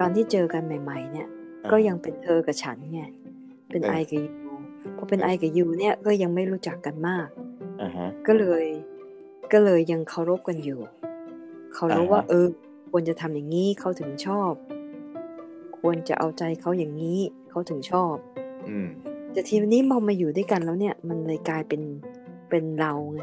[0.00, 1.28] ตอนที่เจอกันใหม่ ๆ เนี่ย
[1.70, 3.00] ก็ยังเป็นเธอกับฉันไง
[3.70, 4.30] เป็นไอกับยู
[4.96, 7.28] พอเป็นไอกับยูเนี่ยก็ยังไม่รู้จักกันมาก
[7.82, 8.64] อ่าฮะก็เลย
[9.52, 10.80] ก็เลยยังเคารพกันอยู่
[11.74, 12.46] เขารู้ว่าอ่าฮะเออ
[12.90, 14.52] ควรจะทำอย่างนี้เขาถึงชอบ
[15.78, 17.18] ควรจะเอาใจเขาอย่างนี้
[17.50, 18.14] เขาถึงชอบ
[18.68, 18.88] อืม
[19.32, 21.82] แต่ทีนี้พอมาอยู่ด้วยกันแล้วเนี่ย มันเลยกลายเป็น
[22.48, 23.20] เป็นเราไง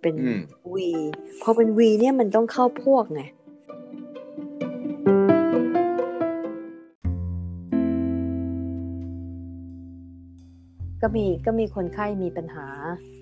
[0.00, 0.40] เป็นอืม
[0.74, 0.88] วี
[1.42, 3.22] พอเป็นวีเนี่ยมันต้องเข้าพวกไง
[11.02, 12.66] ก็มีก็มีคนไข้มีปัญหา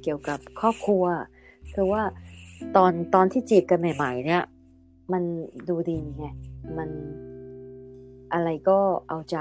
[0.02, 1.04] เกี่ยวกับครอบครัว
[1.74, 2.02] คือว่า
[2.77, 4.42] ตอนตอนที่จีบกันใหม่ ๆ เนี่ย
[5.12, 5.22] มัน
[5.68, 6.27] ดูดีไง
[6.78, 6.91] มัน
[8.32, 9.38] อะไรก็เอาใจ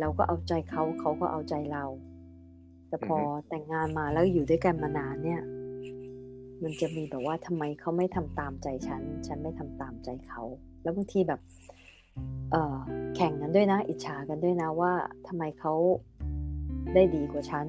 [0.00, 1.84] เราก็เอาใจเขาเขาก็เอาใจเรา
[2.88, 5.42] แต่พออือฮึแต่งงานมาแล้วอยู่ด้วยกันมานานเนี่ย
[6.62, 10.42] มันจะมีแบบว่าทำไมเขาไม่ทำตามใจฉัน ฉันไม่ทำตามใจเขา
[10.82, 11.40] แล้วบางทีแบบ
[12.50, 12.76] เอ่อ
[13.16, 14.92] แข่งกันด้วยนะ อิจฉากันด้วยนะว่า
[15.26, 15.74] ทำไมเขา
[16.94, 17.66] ได้ดีกว่าฉัน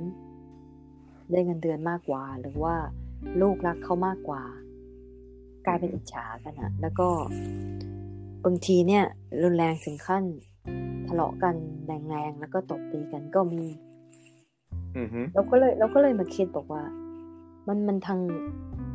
[1.32, 2.76] ได้เงินเดือนมากกว่า หรือว่า
[3.42, 4.44] ลูกรักเขามากกว่า
[5.66, 7.08] กลายเป็นอิจฉากันอะแล้วก็
[8.45, 9.04] บางทีเนี่ย
[9.44, 10.23] รุนแรงถึงขั้น
[11.08, 11.56] ทะเลาะกัน
[12.10, 13.64] แรงๆแล้วก็ตบตีกันก็มี
[14.98, 16.84] อือฮึเราก็เลยเราก็เลยมาคิดบอกว่า
[17.67, 18.20] มันมันทาง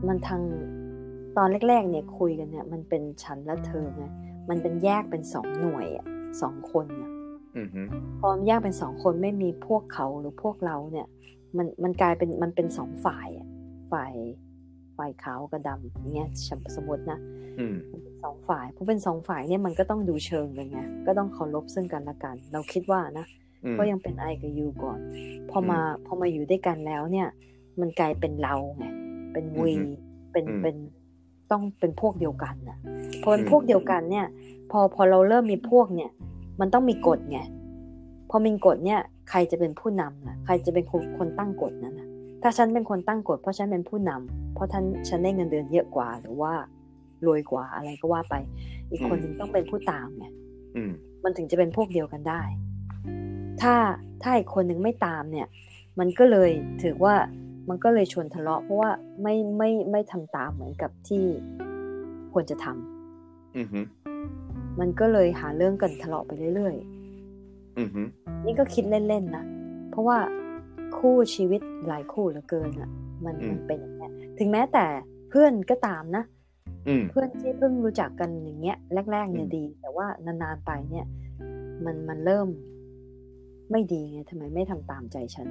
[0.08, 0.42] มันทาง
[1.36, 4.04] ตอนแรกๆเนี่ยคุยกันเนี่ยมันเป็นฉันและเธอไง
[4.50, 6.06] มันเป็นแยกเป็นสองหน่วยอะ
[6.42, 7.10] สองคนอะ
[7.56, 7.82] อือฮึ
[8.20, 11.06] พอมันแยกเป็นสองคนไม่มีพวกเขาหรือพวกเราเนี่ย
[11.56, 13.46] มันมันกลายเป็นมันเป็นสองฝ่ายอะ
[13.92, 14.14] ฝ่าย
[14.96, 16.28] ฝ่ายขาวกับดำอย่างเงี้ย
[16.76, 17.18] สมมตินะ
[17.60, 23.26] อืมมันเป็นสองฝ่ายพอเป็นสองฝ่ายเนี่ยมันก็ต้องดูเชิงกันไงก็ต้องเคารพซึ่งกันและกัน เราคิดว่านะ
[23.64, 24.98] อืมก็ยังเป็นไอกับยูก่อน
[25.50, 27.28] พอมาพอมาอยู่ด้วยกันแล้วเนี่ย
[27.80, 28.84] มันกลายเป็นเราไง
[29.34, 29.94] เป็นวีอือฮึ
[30.32, 30.76] เป็นอืมเป็น
[31.50, 32.78] ต้องเป็นพวกเดียวกันน่ะ
[33.22, 34.26] พอเป็นอืมพวกเดียวกันเนี่ย
[34.70, 36.10] พอพอเราเริ่มมีพวกเนี่ย
[36.60, 37.38] มันต้องมีกฎไง
[38.30, 39.00] พอมีกฎเนี่ย
[39.30, 42.08] ใครจะเป็นผู้นำล่ะ ใครจะเป็นคนคนตั้งกฎนั้นนะ
[42.42, 46.52] ถ้าฉันเป็นคนตั้งกฎเพราะฉันเป็นผู้นำเพราะฉันฉันได้เงินเดือนเยอะกว่าหรือว่า
[47.26, 48.34] รวยกว่าอะไรก็ว่าไป
[48.90, 50.26] อีกคนหนึ่งต้องเป็นผู้ตามไง
[50.76, 50.92] อืม
[51.24, 52.42] มันถึงจะเป็นพวกเดียวกันได้
[53.62, 53.74] ถ้า
[54.22, 55.46] ถ้าอีกคนหนึ่งไม่ตามเนี่ย
[55.98, 56.50] มันก็เลย
[56.82, 57.14] ถือว่า
[57.68, 58.90] มันก็เลยชวนทะเลาะเพราะว่า
[59.22, 61.24] ไม่ไม่ไม่ทำตามเหมือนกับที่
[62.32, 63.80] ควรจะทำอือฮึ
[64.80, 66.76] มันก็เลยหาเรื่องกันทะเลาะไปเรื่อย
[67.78, 69.44] อือฮึๆนี่ก็คิดเล่นๆนะ
[69.90, 70.18] เพราะว่า
[70.98, 72.90] คู่ชีวิตหลายคู่เหลือเกินอะ
[73.24, 74.86] มันมันเป็นอย่างเงี้ยถึงแม้แต่
[75.30, 76.24] เพื่อนก็ตามนะ
[76.88, 78.76] อืมเพื่อนที่เพิ่งรู้จักกันอย่างเงี้ย
[79.12, 81.06] แรกๆเนี่ยอืมดี แต่ว่านานๆไปเนี่ย
[81.84, 82.48] มันมันเริ่ม
[83.70, 85.46] ไม่ดีไงทำไมไม่ทำตามใจฉัน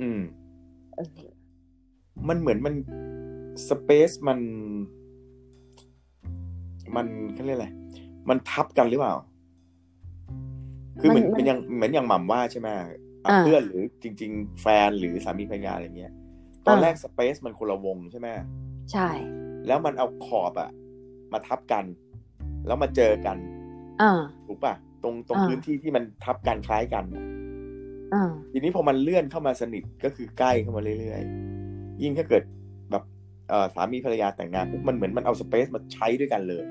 [0.00, 0.43] อืมเออ
[2.28, 2.74] มันเหมือนมัน
[3.68, 4.38] สเปซมัน
[6.96, 7.68] มันเขาเรียกอะไร
[8.28, 9.14] มันทับกันหรือเปล่า
[11.00, 12.88] คือเหมือนมันมันเป็นอย่างเหมือนอย่างหม่ำว่าใช่ไหมอะ
[13.26, 16.12] อ่าเพื่อนหรือจริง ๆ แฟนหรือสามีภรรยาอะไรเงี้ย
[16.66, 18.28] ตอนอ่าแรกสเปซมันคนละวงใช่ไหม
[18.92, 19.08] ใช่
[19.66, 20.70] แล้วมันเอาขอบอะ
[21.32, 21.84] มาทับกัน
[22.66, 23.36] แล้วมาเจอกัน
[24.02, 24.12] อ่า
[24.46, 27.24] ถูกป่ะ ตรงตรงอ่าพื้นที่ที่มันทับกันคล้ายกันอ่า
[28.52, 32.42] ทีนี้พอมันเลื่อนเข้ามาสนิทก็คือใกล้เข้ามาเรื่อยๆ ยิ่งถ้าเกิด
[32.90, 33.02] แบบ
[33.48, 36.64] เอ่อสามีภรรยาแต่งงานปุ๊บมันเหมือนมันเอาสเปซมาใช้ด้วยกันเลย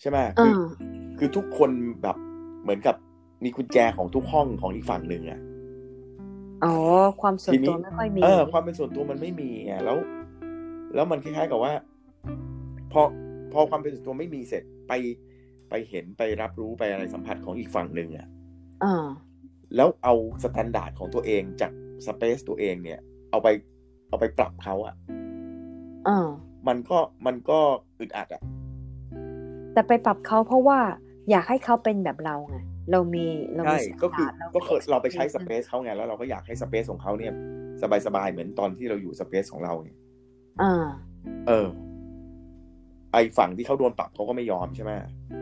[0.00, 0.68] ใช่ไหมคืออ่า
[1.18, 1.70] คือทุกคน
[2.02, 2.16] แบบ
[2.62, 2.96] เหมือนกับ
[3.44, 5.40] มีกุญแจของทุกห้องของอีกฝั่งหนึ่งอะ
[6.64, 6.74] อ๋อ
[7.20, 9.98] ความส่วนทีนี้ตัวไม่ค่อยมี เออ ความเป็นส่วนตัวมันไม่มีไงแล้ว
[10.94, 11.72] แล้วมันคล้ายๆกับว่า
[12.92, 13.02] พอ
[13.52, 14.92] พอความเป็นส่วนตัวไม่มีเสร็จไป
[15.70, 18.26] ไปเห็นไปรับรู้ไปอะไรสัมผัสของอีกฝั่งหนึ่งอะ
[18.84, 19.06] อ่า
[19.76, 21.72] แล้วเอา standard ของตัวเองจาก
[22.06, 23.00] space ตัวเองเนี่ย
[23.30, 23.48] เอาไป
[24.08, 24.94] เอาไปปรับเขาอะ
[26.08, 26.28] อ่า
[26.68, 27.58] มันก็มันก็
[28.00, 28.42] อึดอัดอะ
[29.72, 30.78] แต่ไปปรับเขาเพราะว่า
[31.30, 32.56] อยากให้เขาเป็นแบบเราไง
[32.90, 37.32] เรามีเราใช่มีก็คือ standard ก็คือเราไปใช้ space เขาไงแล้วเราก็อยากให้ space ของเขาเนี่ย
[38.06, 39.96] สบายๆเหมือนตอนที่เราอยู่ space ของเราเนี่ย
[40.62, 40.86] อ่า
[41.48, 41.68] เออ
[43.12, 44.92] ไอฝั่งที่เขาโดนปรับเขาก็ไม่ยอมใช่ไหม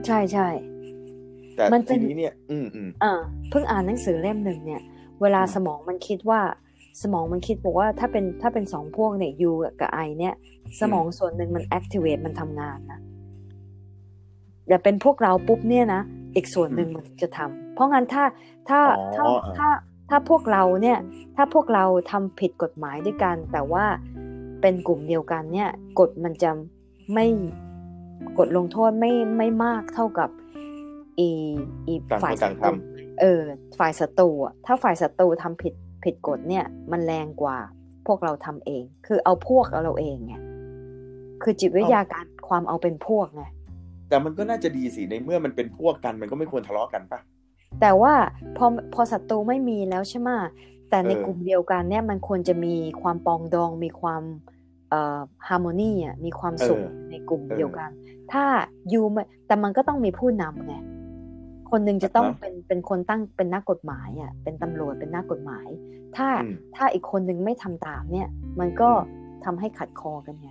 [0.07, 0.49] ใช่ใช่
[1.57, 3.13] แต่มันเป็ทีนนี้เนี่ย อืมอืมอ่า
[3.51, 4.83] เพิ่งอ่านหนังสือเล่มหนึ่งเนี่ย
[5.23, 6.41] เวลาอืมสมองมันคิดว่า
[7.03, 10.35] สมองมันคิดบอกว่าถ้าเป็นถ้าเป็นสองพวกเนี่ยยูกับไอเนี่ย
[10.81, 13.01] สมองส่วนหนึ่งมัน activate มันทำงานนะ
[14.69, 16.03] แต่เป็นพวกเราปุ๊บเนี่ยนะ
[16.35, 18.25] อีกส่วนหนึ่งมันจะทำเพราะงั้นถ้า
[18.69, 19.69] ถ้าอ๋อถ้าอ่าถ้า
[20.11, 20.99] ถ้าพวกเราเนี่ย
[21.37, 23.85] ถ้าพวกเราทำผิดกฎหมายด้วยกัน แต่ว่า
[24.61, 26.51] เป็นกลุ่มเดียวกันเนี่ย กฎมันจะ
[27.15, 27.27] ไม่
[28.39, 30.29] กฎลงโทษไม่ไม่มากเท่ากับ
[31.19, 31.29] อี
[31.89, 32.65] อีต่างคนฝ่ายต่างท
[33.21, 33.41] เออ
[33.79, 35.75] ฝ่ายศัตรูอะถ้าฝ่ายศัตรูทำผิด
[36.05, 37.59] ผิดกฎเนี่ย มันแรงกว่า
[38.07, 40.35] พวกเราทำเอง คือเอาพวกเราเองไง
[41.43, 43.45] คือจิตวิทยาการความเอาเป็นพวกไง
[44.09, 47.21] แต่มันก็น่าจะดีสิในเมื่อมันเป็นพวกกัน มันก็ไม่ควรทะเลาะกันปะ
[47.81, 48.15] แต่ว่า
[48.57, 50.31] พอพอศัตรูไม่มีแล้วใช่ไหม
[50.91, 54.23] แต่ในเออกลุ่มเดียวกันเนี่ยมันควรจะมีความปรองดองมีความ
[54.91, 57.91] เอ่อฮาร์โมนีอะมีความสุขในกลุ่มเดียวกัน
[58.33, 58.45] ถ้า
[58.93, 60.75] ยูไม่แต่มันก็ต้องมีผู้นำไง
[61.71, 65.69] คนหนึ่งจะต้องเป็นเป็นคนตั้งเป็นนักกฎหมายอะเป็นตำรวจเป็นนักกฎหมาย
[66.17, 68.29] ถ้าอืมถ้าอีกคนหนึ่งไม่ทำตามเนี่ย
[68.61, 68.91] มันก็
[69.45, 70.51] ทำให้ขัดคอกันไง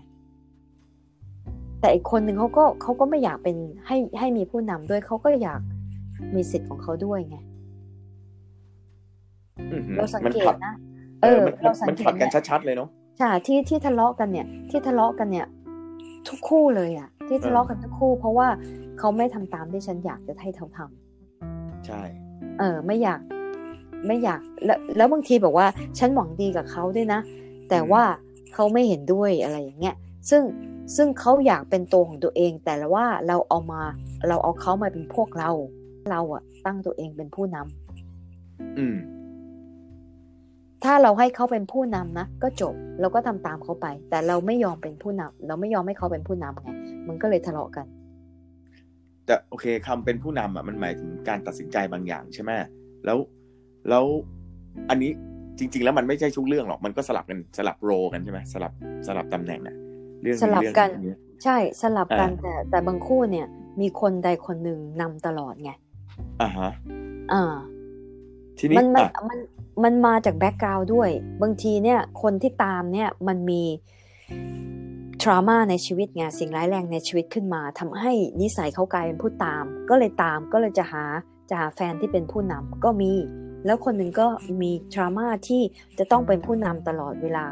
[1.80, 3.56] แต่อีกคนหนึ่งเขาก็เขาก็ไม่อยากเป็น
[3.88, 5.62] ให้ให้มีผู้นำด้วยเขาก็อยาก
[6.36, 7.38] มีสิทธิ์ของเขาด้วยไง
[9.72, 10.74] อื้อหือเราสังมันเกผลัตดนะ
[11.22, 15.48] เอเอออมันเราสังมันเกผลัตดกันเนี่ยชัดๆเลยเนาะใช่ที่ที่ทะเลาะกันเนี่ย ที่ทะเลาะกันเนี่ย
[16.30, 18.48] ทุกคู่เลยอะ ที่ทะเลาะกันทุกคู่ เพราะว่า
[19.00, 21.03] เขาไม่ทำตามที่ฉันอยากจะให้เขาทำ
[21.88, 22.02] ใช่
[22.60, 23.20] เออ ไม่อยาก
[24.08, 27.20] ไม่อยาก แล้วแล้วบางทีบอกว่า ฉันหวังดีกับเขาด้วยนะ
[27.70, 28.04] แต่ว่า
[28.54, 29.96] เขาไม่เห็นด้วยอะไรอย่างเงี้ย
[30.30, 30.44] ซึ่ง
[30.96, 33.82] ซึ่งเขาอยากเป็นตัวของตัวเอง แต่ละว่าเราเอามา
[34.28, 35.50] เราเอาเขามาเป็นพวกเรา
[36.12, 38.96] เราอะตั้งตัวเองเป็นผู้นำอืม
[40.84, 46.70] ถ้าเราให้เขาเป็นผู้นำนะก็จบ เราก็ทำตามเขาไป แต่เราไม่ยอมเป็นผู้นำเราไม่ยอมให้เขาเป็นผู้นำไง
[47.08, 47.86] มันก็เลยทะเลาะกัน
[49.26, 52.52] แต่โอเคคำเป็นผู้นำอะมันหมายถึงการตัดสินใจบางอย่างใช่ไหม
[53.06, 53.18] แล้ว
[53.90, 54.06] แล้ว
[54.90, 55.12] อันนี้
[55.58, 58.72] จริง ๆ แล้วมันไม่ใช่ทุกเรื่องหรอกมันก็สลับกันสลับโรกันใช่ไหมสลับ
[59.08, 59.76] สลับตำแหน่งนะ
[60.22, 63.48] เรื่องสลับกันเรื่องนี้ใช่สลับกันอ่าแต่แต่บางคู่เนี่ย
[63.82, 65.72] มีคนใดคนหนึ่งนำตลอดไง
[66.42, 66.70] อ่าฮะ
[67.34, 67.56] อ่า
[68.60, 69.40] ทีนี้มันมันอะมัน
[69.84, 71.10] มันมาจากแบ็กกราวด์ด้วย
[71.42, 73.62] บางทีเนี่ย คนที่ตามเนี่ยมันมี
[75.22, 78.12] ทรามาในชีวิตไงสิ่งร้ายแรงในชีวิตขึ้นมาทำให้
[78.42, 81.04] นิสัยเขากลายเป็นผู้ตาม ก็เลยตามก็เลยจะหา
[81.50, 83.12] จะหาแฟนที่เป็นผู้นำก็มี
[83.66, 84.28] แล้วคนหนึ่งก็
[84.62, 85.62] มีทรามาที่
[86.00, 87.46] จะต้องเป็นผู้นำตลอดเวลา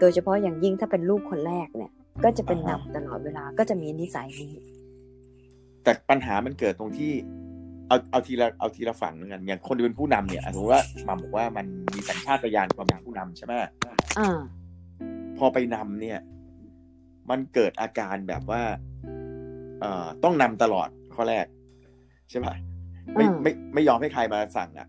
[0.00, 1.90] โดยเฉพาะอย่างยิ่งถ้าเป็นลูกคนแรกเนี่ย
[2.24, 4.52] ก็จะเป็นนำตลอดเวลาก็จะมีนิสัยนี้
[5.82, 7.12] แต่ปัญหามันเกิดตรงที่
[7.88, 13.52] เอาเอาทีละเอาทีละฝั่งนึงกันอย่างคนที่เป็นผู้นำเนี่ยสมมติว่าหมาบอกว่ามันมีสัญชาตญาณความเป็นผู้นำใช่ไหม
[14.18, 14.38] อ่า
[15.38, 16.18] พอไปนำเนี่ย
[17.30, 18.62] มันเกิดอาการแบบว่า
[19.80, 21.46] เอ่อต้องนำตลอดข้อแรก
[22.30, 22.54] ใช่ปะ
[23.14, 24.88] ไม่อ่าไม่ไม่ยอมให้ใครมาสั่งอะ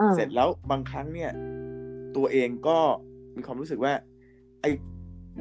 [0.00, 1.30] อ่าเสร็จแล้วบางครั้งเนี่ย
[2.16, 2.78] ตัวเองก็
[3.36, 3.92] มีความรู้สึกว่า
[4.62, 4.66] ไอ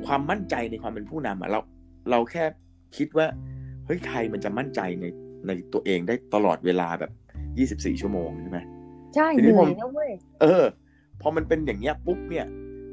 [0.06, 1.59] ความมั่นใจในความเป็นผู้นำอะเรา
[2.12, 2.44] เราแค่
[2.98, 3.27] คิดว่า
[3.86, 5.06] เฮ้ยใครมันจะมั่นใจใน
[5.48, 7.12] ในตัวเองได้ตลอดเวลาแบบ
[7.57, 8.59] ยี่สิบสี่ชั่วโมงใช่ไหม
[9.15, 10.12] ใช่ทีเหนี้นื่ผอมยนะเว้ย
[10.42, 10.63] เออ
[11.21, 12.45] พอมันเป็นอย่างเงี้ยปุ๊บเนี่ย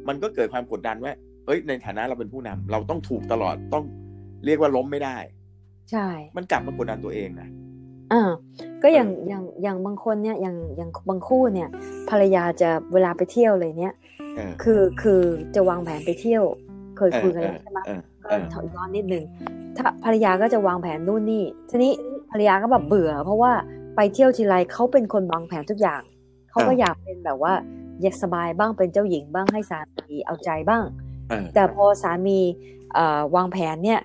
[0.09, 1.13] มันก็เกิดความกดดันว่า
[1.49, 3.85] เอ้ยในฐานะเราเป็นผู้นำเราต้องถูกตลอดต้อง
[4.45, 5.17] เรียกว่าล้มไม่ได้
[5.91, 6.07] ใช่
[6.37, 7.49] มันกลับมากดดันตัวเองนะ
[8.13, 8.31] อ่า
[8.83, 11.69] ก็อย่างเออออย่างอย่างบางคนเนี่ยอย่างอย่างบางคู่เนี่ย
[12.11, 13.95] ภรรยาจะเวลาไปเที่ยวเลยเนี่ย
[14.37, 15.21] เออคือคือ
[15.55, 16.43] จะวางแผนไปเที่ยว
[16.97, 19.25] เคยเออคุยกันแล้วใช่ไหมเออก็เออถอยย้อนนิดนึง
[19.77, 21.93] ถ้าภรรยาก็จะวางแผนนู่นนี่ทีนี้
[22.31, 23.53] ภรรยาก็แบบเบื่อ เพราะว่า
[23.97, 26.03] ไปเที่ยวทีไรเขาเป็นคนวางแผนทุกอย่าง
[26.51, 27.53] เขาก็อยากเป็นแบบว่า
[28.03, 29.79] อยากสบายบ้างเป็นเจ้าหญิงบ้างให้สา
[30.11, 31.08] มีเอาใจบ้างเออ
[31.55, 32.39] แต่พอสามี
[32.95, 34.01] เอ่อวางแผนเนี่ย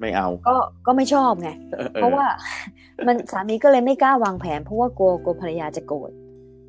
[0.00, 2.26] ไม่เอา ก็ก็ไม่ชอบไงออออเพราะว่า
[3.06, 6.10] มันสามีก็เลยไม่กล้าวางแผน เพราะว่ากลัวกลัวภรรยาจะโกรธ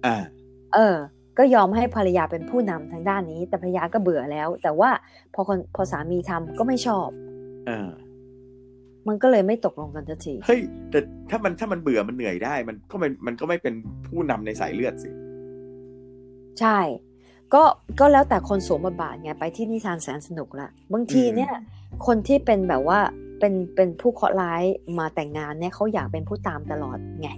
[0.06, 0.16] อ่า
[0.74, 0.96] เออ
[1.38, 4.90] ก็ยอมให้ภรรยาเป็นผู้นำทางด้านนี้ แต่ภรรยาก็เบื่อแล้ว แต่ว่า
[5.34, 7.08] พอคนพอสามีทำก็ไม่ชอบ
[7.68, 7.90] เออ
[9.08, 11.00] มันก็เลยไม่ตกลงกันสักที เฮ้ย แต่
[11.30, 13.74] ถ้ามันถ้ามันเบื่อมันเหนื่อยได้ มันก็มันมันก็ไม่เป็น
[14.08, 15.10] ผู้นำในสายเลือดสิ
[16.60, 16.80] ใช่
[17.54, 17.64] ก็
[18.00, 21.52] ก็แล้วแต่คนสวมบทบาทไงไปที่นิทานแสนสนุกละบางทีอืมเนี่ย
[22.06, 23.00] คนที่เป็นแบบว่า
[23.40, 24.64] เป็นเป็นผู้เคราะห์ร้าย
[25.00, 27.30] มาแต่งงานเนี่ยเขาอยากเป็นผู้ตามตลอดไง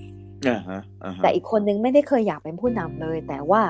[0.48, 3.62] อ่าฮะอ่าฮะแต่อีกคนนึงไม่ได้เคยอยากเป็นผู้นำเลย แต่ว่า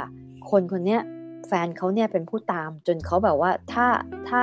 [0.49, 1.01] คนคนเนี้ย
[1.47, 3.87] แฟนเขาเนี่ยเป็นผู้ตามจนเขาแบบว่าถ้า
[4.29, 4.41] ถ้า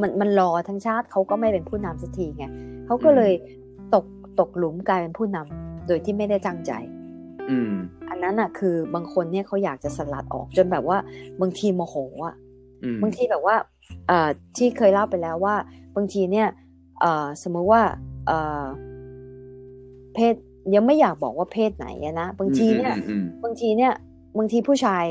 [0.00, 2.44] มันมันรอทั้งชาติเขาก็ไม่เป็นผู้นำสักทีไง
[2.86, 3.32] เขาก็เลย
[3.94, 4.04] ตก
[4.40, 6.72] ตกหลุมกลายเป็นผู้นำโดยที่ไม่ได้ตั้งใจ
[7.50, 7.72] อืม
[8.10, 10.98] อันนั้นอะ คือบางคนเนี่ยเขาอยากจะสลัดออกจนแบบว่า
[11.40, 12.34] บางทีโมโหอะ
[12.82, 13.56] อืมบางทีแบบว่า
[14.08, 15.54] เอ่อที่เคยเล่าไปแล้วว่า
[15.96, 16.48] บางทีเนี่ย
[17.00, 17.82] เอ่อสมมติว่า
[18.26, 18.64] เอ่อ
[20.14, 20.34] เพศ
[20.74, 23.92] ยังไม่อยากบอกว่าเพศไหนอะนะบางทีเนี่ยอืมอืมบางทีเนี่ย
[24.38, 25.04] บางทีผู้ชาย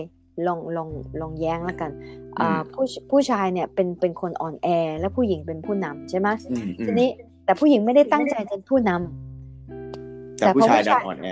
[0.47, 0.89] ลองลอง
[1.21, 1.91] ลองแย้งแล้วกัน
[2.39, 4.67] อ่าอืมผู้ผู้ชายเนี่ยเป็นเป็นคนอ่อนแอ
[4.99, 7.09] และผู้หญิงเป็นผู้นำใช่ไหมอืมอืมทีนี้
[7.45, 11.27] แต่ผู้หญิงไม่ได้ตั้งใจเป็นผู้นำแต่ผู้ชายแต่ดัพอผู้ชายนอ่อนแอ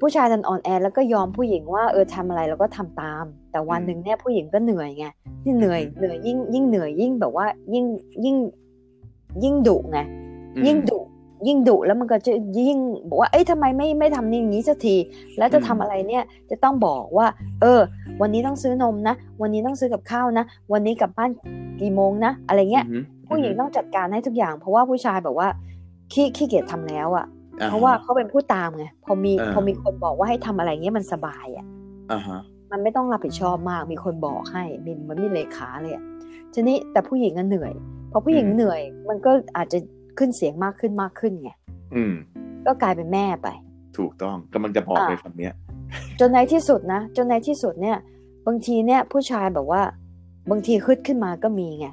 [0.00, 5.06] ผู้ชายดันอ่อนแอแล้วก็ยอมผู้หญิงว่าเออทำอะไรเราก็ทำตาม แต่วันอืมหนึ่งเนี่ยผู้หญิงก็เหนื่อยไง
[5.44, 7.84] นี่เหนื่อยอืมเหนื่อยยิ่งยิ่งเหนื่อยยิ่งแบบว่ายิ่ง
[8.24, 8.36] ยิ่ง
[9.42, 9.98] ยิ่งดุไง
[10.56, 10.98] อืมยิ่งดุ
[11.46, 14.96] ยิ่งดุแล้วมันก็จะยิ่งบอกว่าเอ้ยทำไมไม่ไม่ทำอย่างนี้สักที
[15.38, 17.26] แล้วจะทำอะไรเนี่ยจะต้องบอกว่า
[17.60, 17.80] เออ
[18.20, 21.30] วันนี้ต้องซื้อนมนะ วันนี้ต้องซื้อกับข้าวนะ วันนี้กลับบ้าน
[21.80, 25.48] กี่โมงนะ อะไรเงี้ยอือฮึผู้หญิงต้องจัดการให้ทุกอย่าง เพราะว่าผู้ชายแบบว่า
[26.12, 31.66] ขี้ขี้เกียจทำแล้วอะอ่ฮ เพราะว่าเขาเป็นผู้ตามไงพอมีเออพอมีคนบอกว่าให้ทำอะไรเงี้ยมันสบายอะ
[32.12, 32.40] อ่าฮะ
[32.72, 36.04] มันไม่ต้องรับผิดชอบมาก มีคนบอกให้มีมันมีเลขาเลยอะ
[36.54, 37.72] ทีนี้แต่ผู้หญิงก็เหนื่อย
[38.12, 39.78] พอผู้หญิงอืมเหนื่อย มันก็อาจจะ
[40.18, 41.50] ขึ้นเสียงมากขึ้นมากขึ้นไง
[41.94, 42.14] อืม
[42.66, 43.48] ก็กลายเป็นแม่ไป
[43.98, 45.52] ถูกต้องกำลังจะบอกอ่าเลยคำเนี้ย
[46.20, 47.96] จนในที่สุดนะจนในที่สุดเนี่ย
[48.46, 49.82] บางทีเนี่ย ผู้ชายแบบว่า
[50.50, 51.86] บางทีขึ้นขึ้นมาก็มีไง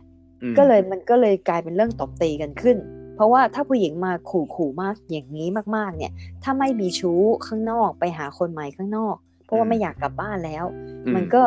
[0.44, 2.78] อืมก็เลยมันก็เลยกลายเป็นเรื่องตบตีกันขึ้น
[3.20, 6.12] เพราะว่าถ้าผู้หญิงมาขู่ขู่มากอย่างนี้มากๆ เนี่ย
[6.44, 10.66] ถ้าไม่มีชู้ข้างนอกไปหาคนใหม่ข้างนอก เพราะว่าไม่อยากกลับบ้านแล้ว
[11.06, 11.42] อืมันก็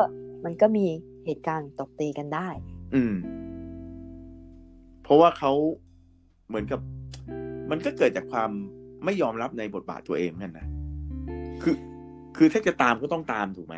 [0.44, 0.86] มันก็มี
[1.24, 2.48] เหตุการณ์ตบตีกันได้
[2.94, 3.14] อืม
[5.02, 5.52] เพราะว่าเขา
[6.48, 6.80] เหมือนกับ
[7.70, 8.50] มันก็เกิดจากความ
[9.04, 10.66] ไม่ยอมรับในบทบาทตัวเองเหมือนกันนะ
[11.62, 11.74] คือ
[12.36, 13.76] คือถ้าจะตามก็ต้องตามถูกไหม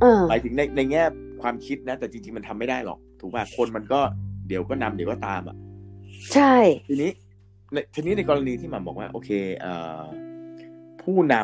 [0.00, 1.04] เออหมายถึงในในแง่
[1.42, 4.00] ความคิดนะ แต่จริง ๆ มันทำไม่ได้หรอก ถูกป่ะคนมันก็
[4.48, 5.56] เดี๋ยวก็นำเดี๋ยวก็ตามอะ
[6.32, 6.54] ใช่
[6.88, 7.10] ทีนี้
[7.72, 10.02] ในทีนี้ในกรณีที่หม่ำบอกว่า โอเคเอ่อ
[11.02, 11.34] ผู้น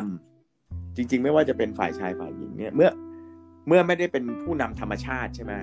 [0.43, 2.89] ำจริง ๆ ไม่ว่าจะเป็นฝ่ายชายฝ่ายหญิงเนี่ย เมื่อ
[3.67, 5.53] เมื่อไม่ได้เป็นผู้นำธรรมชาติใช่ไหม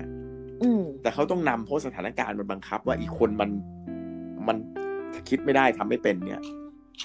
[0.63, 3.49] อืมแต่เขาต้องนำเพราะสถานการณ์มันบังคับ ว่าอีกคนมัน
[4.47, 4.57] มัน
[5.29, 6.41] คิดไม่ได้ทำไม่เป็นเนี่ย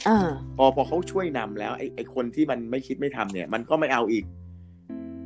[0.09, 0.19] อ่า
[0.57, 4.25] พอพอเขาช่วยนำแล้วไอ้ไอ้คนที่มันไม่คิดไม่ทำเนี่ย มันก็ไม่เอาอีก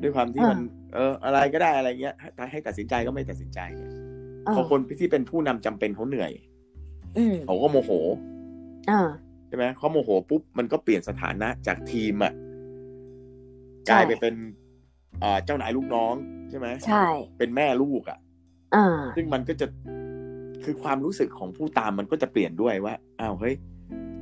[0.02, 0.58] ด้วยความที่อ่ามัมัน
[0.94, 3.92] เออ อะไรก็ได้อะไรเงี้ยให้ให้ตัดสินใจก็ไม่ตัดสินใจเนี่ย
[4.46, 6.57] อ่าพอคนที่เป็นผู้นำจำเป็นเขาเหนื่อยอืม
[7.46, 7.90] เขาก็โมโห
[8.90, 9.00] อ่า
[9.48, 12.32] ใช่ไหมเขาโมโหปุ๊บมันก็เปลี่ยนสถานะจากทีมอะ
[13.86, 14.34] ใช่กลายไปเป็น
[15.22, 16.14] อ่าเจ้านายลูกน้อง
[16.50, 17.06] ใช่ไหมใช่
[17.38, 18.18] เป็นแม่ลูกอะ
[18.74, 19.66] อ่าซึ่งมันก็จะ
[20.64, 23.54] คือความรู้สึกของผู้ตามมันก็จะเปลี่ยนด้วยว่าอ้าวเฮ้ย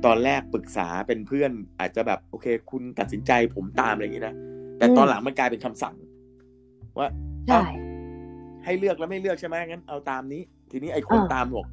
[0.05, 4.35] ตอนแรกปรึกษาเป็นเพื่อน อาจจะแบบโอเค คุณตัดสินใจผมตามอะไรอย่างนี้นะ
[4.77, 5.95] แต่อืมตอนหลังมันกลายเป็นคำสั่ง
[6.99, 7.07] ว่า
[7.47, 7.61] ใช่เอ้า
[8.65, 10.41] ให้เลือกแล้วไม่เลือกใช่ไหมงั้นเอาตามนี้
[10.71, 11.65] ทีนี้ไอ้คนอ่าตามบอก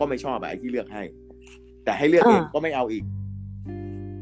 [0.00, 1.02] ก็ไม่ชอบอะไอ้ที่เลือกให้
[1.84, 3.04] แต่ให้เลือกอ่าเองก็ไม่เอาอีก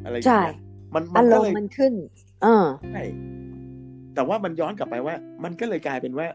[0.05, 0.55] อะไรอย่างใช่เงี้ย
[0.95, 1.95] มันมัอานรก็มเลยณ์มันขึ้น
[2.43, 3.03] เออใช่
[4.15, 5.15] แต่ว่ามันย้อนกลับไปว่า
[5.45, 6.27] มันก็เลยกลายเป็นว่า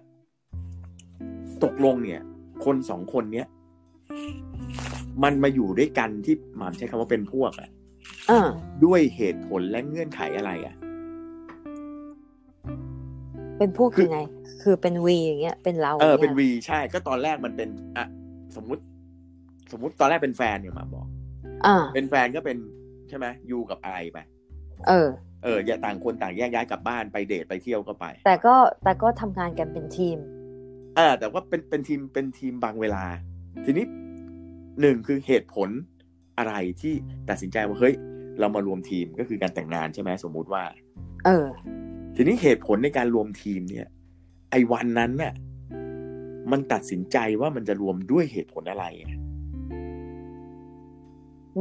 [1.64, 2.22] ตกลงเนี่ย
[2.66, 3.48] คนสองคนเนี้ย
[5.24, 7.70] มันมาอยู่ด้วยกันที่หมามใช้คำว่าเป็นพวกอะ
[8.30, 8.40] อ่า
[8.86, 10.76] ด้วยเหตุผลและเงื่อนไขอะไรอะ
[13.58, 14.18] เป็นพวกคือยังไง
[14.62, 18.06] คือเป็นวีอย่างเงี้ย เป็นเรา เออ เป็นย่างวีงี้ยใช่ ก็ตอนแรกมันเป็นอะ
[18.56, 18.84] สมมุติ
[19.72, 21.08] สมมุติตอนแรกเป็นแฟนเนี่ยหมาบอก
[21.66, 22.58] อ่าเป็นแฟนก็เป็น
[23.10, 24.18] ใช่ไหมยูกับไอไป
[24.88, 25.08] เออ
[25.44, 30.18] เอออย่าต่างคนต่างแยกย้ายกลับบ้านไปเดทไปเที่ยวก็ไป แต่ก็แต่ก็ทำงานกันเป็นทีม
[30.98, 33.04] อ่าแต่ว่าเป็นเป็นทีมเป็นทีมบางเวลา
[33.66, 33.86] ทีนี้
[34.82, 35.70] หนึ่งคือเหตุผล
[36.38, 36.94] อะไรที่
[37.30, 37.96] ตัดสินใจว่าเฮ้ย
[38.40, 40.64] เรามารวมทีมก็คือการแต่งงานใช่ไหมสมมุติว่า
[41.26, 41.46] เออ
[42.16, 43.88] ทีนี้เหตุผลในการรวมทีมเนี่ย
[44.52, 45.34] ไอ้วันนั้นน่ะ
[46.52, 49.12] มันตัดสินใจว่ามันจะรวมด้วยเหตุผลอะไรอะ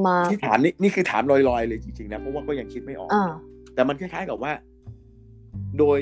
[0.06, 3.32] มาที่ถามนี่นี่คือถามลอยๆเลยจริงๆนะเพราะว่าก็ยังคิดไม่ออกอ่า
[3.75, 4.52] แต่มันคล้ายๆกับว่า
[5.78, 6.00] โดย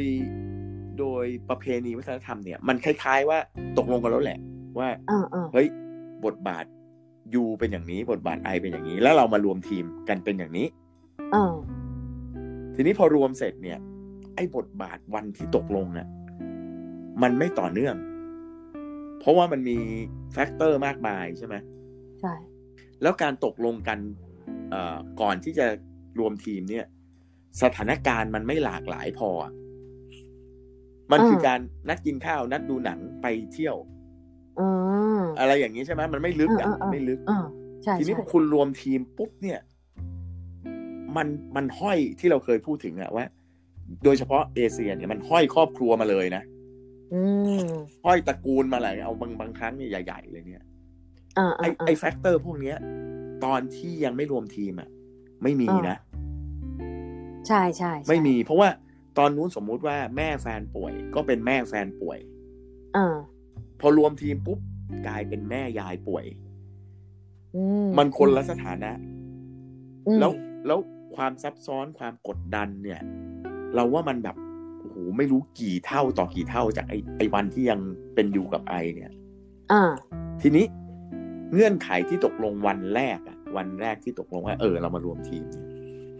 [0.98, 3.38] โดยประเพณีวัฒนธรรมเนี่ย มันคล้ายๆ ว่า
[3.78, 4.38] ตกลงกันแล้วแหละ
[4.78, 5.68] ว่าอ่าอ่าเฮ้ย
[6.24, 6.64] บทบาท
[7.34, 10.66] ยูเป็นอย่างนี้บทบาทไอเป็นอย่างนี้ แล้วเรามารวมทีมกันเป็นอย่างนี้
[11.34, 11.54] อ่า
[12.74, 13.78] ทีนี้พอรวมเสร็จเนี่ย
[14.34, 16.08] ไอ้บทบาทวันที่ตกลงเนี่ย
[17.22, 17.96] มันไม่ต่อเนื่อง
[19.20, 19.76] เพราะว่ามันมี
[20.32, 21.54] แฟกเตอร์มากมายใช่ไหม
[22.20, 22.34] ใช่
[23.02, 23.98] แล้วการตกลงกัน
[24.70, 25.66] เอ่อก่อนที่จะ
[26.18, 26.86] รวมทีมเนี่ย
[27.62, 29.52] สถานการณ์มันไม่หลากหลายพออะ
[31.12, 33.76] มันคือการนัดกินข้าวนัดดูหนังไปเที่ยว
[34.60, 37.38] อ่าอะไรอย่างนี้ใช่ไหมมันไม่ลึกอะอ่าอ่าไม่ลึกอ่า
[37.84, 39.60] ใช่ทีนี้ใช่พอคุณรวมทีมปุ๊บเนี่ย
[41.16, 41.26] มัน
[41.56, 43.24] มันห้อยที่เราเคยพูดถึงอะว่า
[44.04, 46.42] โดยเฉพาะเอเชียเนี่ยมันห้อยครอบครัวมาเลยนะ
[47.14, 47.22] อื
[47.66, 47.68] ม
[48.04, 50.67] ห้อยตระกูลมาเลยเอาบางบางครั้งเนี่ยใหญ่ ๆ เลยเนี่ยอ่า
[51.36, 52.76] ไออ่าไอ factor พวกเนี้ย
[53.44, 54.88] ตอนที่ยังไม่รวมทีมอะ
[55.42, 55.96] ไม่มีนะ
[57.48, 58.68] ใช่ใช่ใช่ไม่มี เพราะว่า
[59.18, 62.18] ตอนนู้นสมมุติว่าแม่แฟนป่วย ก็เป็นแม่แฟนป่วย
[62.96, 63.16] อ่า
[63.80, 64.58] พอรวมทีมปุ๊บ
[65.06, 66.24] กลายเป็นแม่ยายป่วย
[67.54, 68.92] อืมมันคนละสถานะ
[70.06, 70.32] อืมแล้ว
[70.66, 70.78] แล้ว
[71.16, 73.00] ความซับซ้อนความกดดันเนี่ย
[73.74, 74.36] เราว่ามันแบบ
[74.80, 77.80] โอ้โหไม่รู้กี่เท่าต่อกี่เท่าจากไอไอวันที่ยัง
[78.14, 79.12] เป็นอยู่กับไอเนี่ย
[79.72, 79.82] อ่า
[80.42, 80.64] ทีนี้
[81.52, 85.66] เงื่อนไขที่ตกลงวันแรกอะวันแรกที่ตกลงว่า เออ เรามารวมทีมเนี่ย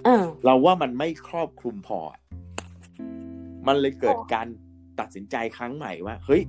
[0.07, 2.21] อ่าเราว่ามันไม่ครอบคลุมพออะ
[3.67, 4.47] มันเลยเกิดอ๋อการ
[5.01, 6.43] ตัดสินใจครั้งใหม่ว่า เฮ้ย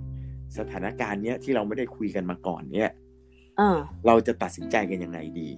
[0.58, 2.92] สถานการณ์เนี้ยที่เราไม่ได้คุยกันมาก่อนเนี่ย
[3.60, 5.50] อ่าเราจะตัดสินใจกันยังไงดี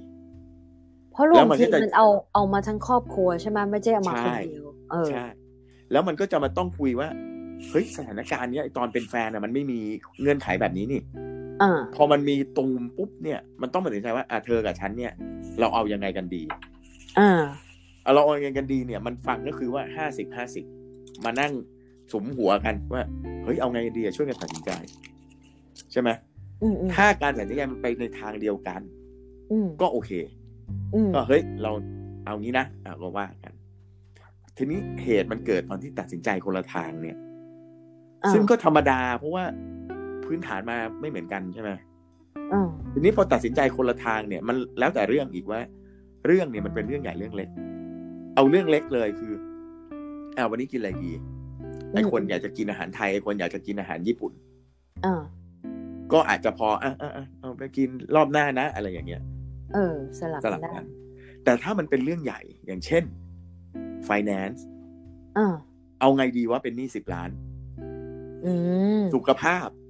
[1.12, 5.26] เพราะรวแล้มวมันทีก็จะมันเอาเอามาทั้งครอบครัวใช่ไหมไม่ใช่เอามาคนเดียวเออใช่
[5.92, 7.08] แล้วมันก็จะมาต้องคุยว่า
[7.70, 9.80] เฮ้ยสถานการณ์เนี้ยไอ้ตอนเป็นแฟนอะมันไม่มี
[10.22, 11.51] เงื่อนไขแบบนี้นี่อ่า
[11.96, 15.12] พอมันมีตูมปุ๊บเนี่ย มันต้องมาตัดสินใจว่าอะเธอกับฉันเนี่ย
[15.60, 16.44] เราเอายังไงกันดี
[17.20, 17.42] อ่า
[18.04, 20.66] เอาเราเอายังไงกันดีเนี่ย มันฟังก็คือว่าห้าสิบห้าสิบ
[21.26, 21.52] มานั่ง
[22.14, 23.04] สมหัวกันว่า
[23.44, 24.72] เฮ้ยเอาไงดีอะช่วยกันตัดสินใจ
[25.92, 26.10] ใช่ไหม
[26.62, 28.82] อืมอืมถ้าการตัดสินใจมันไปในทางเดียวกัน
[29.52, 30.12] อืมก็โอเค
[30.94, 31.72] อืมก็เฮ้ยเรา
[32.26, 33.54] เอางี้นะอะก็ว่ากัน
[34.58, 37.18] ทีนี้เหตุมันเกิดตอนที่ตัดสินใจคนละทางเนี่ย
[38.24, 39.44] อ่าซึ่งก็ธรรมดา เพราะว่า
[40.32, 41.72] พื้นฐานมาไม่เหมือนกันใช่ไหม
[42.54, 45.60] อ่าทีนี้พอตัดสินใจคนละทางเนี่ย มันแล้วแต่เรื่องอีกว่า
[46.28, 47.50] เรื่องเนี่ยมันเป็นเรื่องใหญ่เรื่องเล็ก
[48.36, 49.34] เอาเรื่องเล็กเลยคือ
[50.38, 51.12] อ่าวันนี้กินอะไรดี
[51.94, 54.32] ไอ้คนอยากจะกินอาหารไทยไอ้คนอยากจะกินอาหารญี่ปุ่น
[55.06, 55.22] อ่า
[56.14, 59.22] ก็อาจจะพออะอะอะเอาไปกินรอบหน้านะ อะไรอย่างเงี้ย
[59.74, 60.86] เออ สลับสลับได้กัน
[61.44, 63.04] แต่ถ้ามันเป็นเรื่องใหญ่ อย่างเช่น
[64.08, 64.60] finance
[65.38, 65.54] อ่า
[66.00, 67.30] เอาไงดีว่าเป็นหนี้สิบล้าน
[68.46, 68.54] อื
[69.02, 69.81] มสุขภาพอืม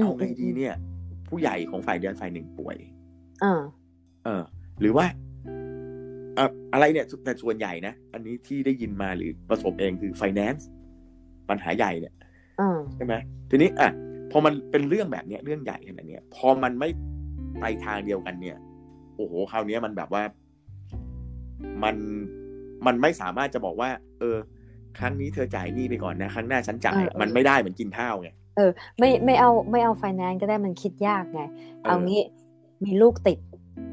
[0.00, 0.74] เอาไงดีเนี่ย
[1.28, 2.76] ผู้ใหญ่ของฝ่ายเดียวฝ่ายหนึ่งป่วย
[3.44, 3.60] อ่า
[4.24, 4.42] เออ
[4.80, 5.06] หรือว่า
[6.34, 10.62] เอ่ออะไรเนี่ย แต่ส่วนใหญ่นะ อันนี้ที่ได้ยินมาหรือประสบเองคือ finance
[11.48, 12.14] ปัญหาใหญ่เนี่ย
[12.60, 13.14] อ่าใช่ไหม
[13.50, 13.90] ทีนี้อะ
[14.30, 16.88] พอมันเป็นเรื่องแบบเนี้ยเรื่องใหญ่ขนาดเนี้ยพอมันไม่
[17.60, 18.56] ไปทางเดียวกันเนี่ย
[19.16, 20.22] โอ้โหคราวเนี้ยมันแบบว่า
[21.84, 21.96] มัน
[22.86, 24.36] มันไม่สามารถจะบอกว่า เออ
[24.98, 28.30] ครั้งนี้เธอจ่ายหนี้ไปก่อนนะ ครั้งหน้าฉันจ่ายเออเออมันไม่ได้เหมือนกินข้าวไง
[28.98, 31.40] ไม่ไม่เอาไม่เอาไฟแนนซ์ก็ได้มันคิดยากไง
[31.82, 32.22] เออเอางี้
[32.84, 33.38] มีลูกติด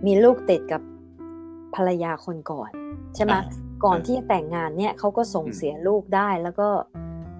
[0.05, 0.81] มีลูกติดกับ
[1.75, 2.71] ภรรยาคนก่อน
[3.15, 3.39] ใช่ไหมอ่า
[3.83, 6.69] ก่อนเออที่จะแต่งงานเนี่ยเขาก็ส่งอืมเสียลูกได้แล้วก็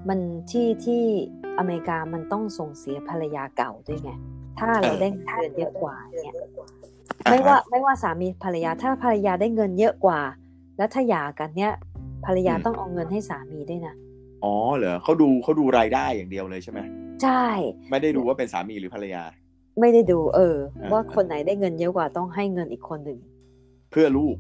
[0.10, 0.20] มัน
[0.52, 1.04] ที่ที่
[1.58, 4.12] อเมริกามันต้องส่งเสียภรรยาเก่าด้วยไง
[4.60, 6.36] ถ้าเราได้เงินเยอะกว่าเนี่ย
[7.26, 10.20] อะไม่ว่าฮะไม่ว่าสามีภรรยาถ้าภรรยาได้เงินเยอะกว่า
[10.78, 11.74] แล้วถ้าหย่ากันเนี่ย
[12.26, 13.96] ภรรยาอืมต้องเอาเงินให้สามีด้วยนะ
[14.44, 16.80] อ๋อเหรอเขาดูเขาดูรายได้อย่างเดียวเลยใช่ไหม
[17.24, 17.46] ใช่
[17.92, 19.24] ไม่ได้ดูว่าเป็นสามีหรือภรรยา
[19.80, 23.20] ไม่ได้ดู เอออ่าว่าคนไหนได้เงินเยอะกว่าต้องให้เงินอีกคนหนึ่ง
[23.92, 24.36] เพื่อลูก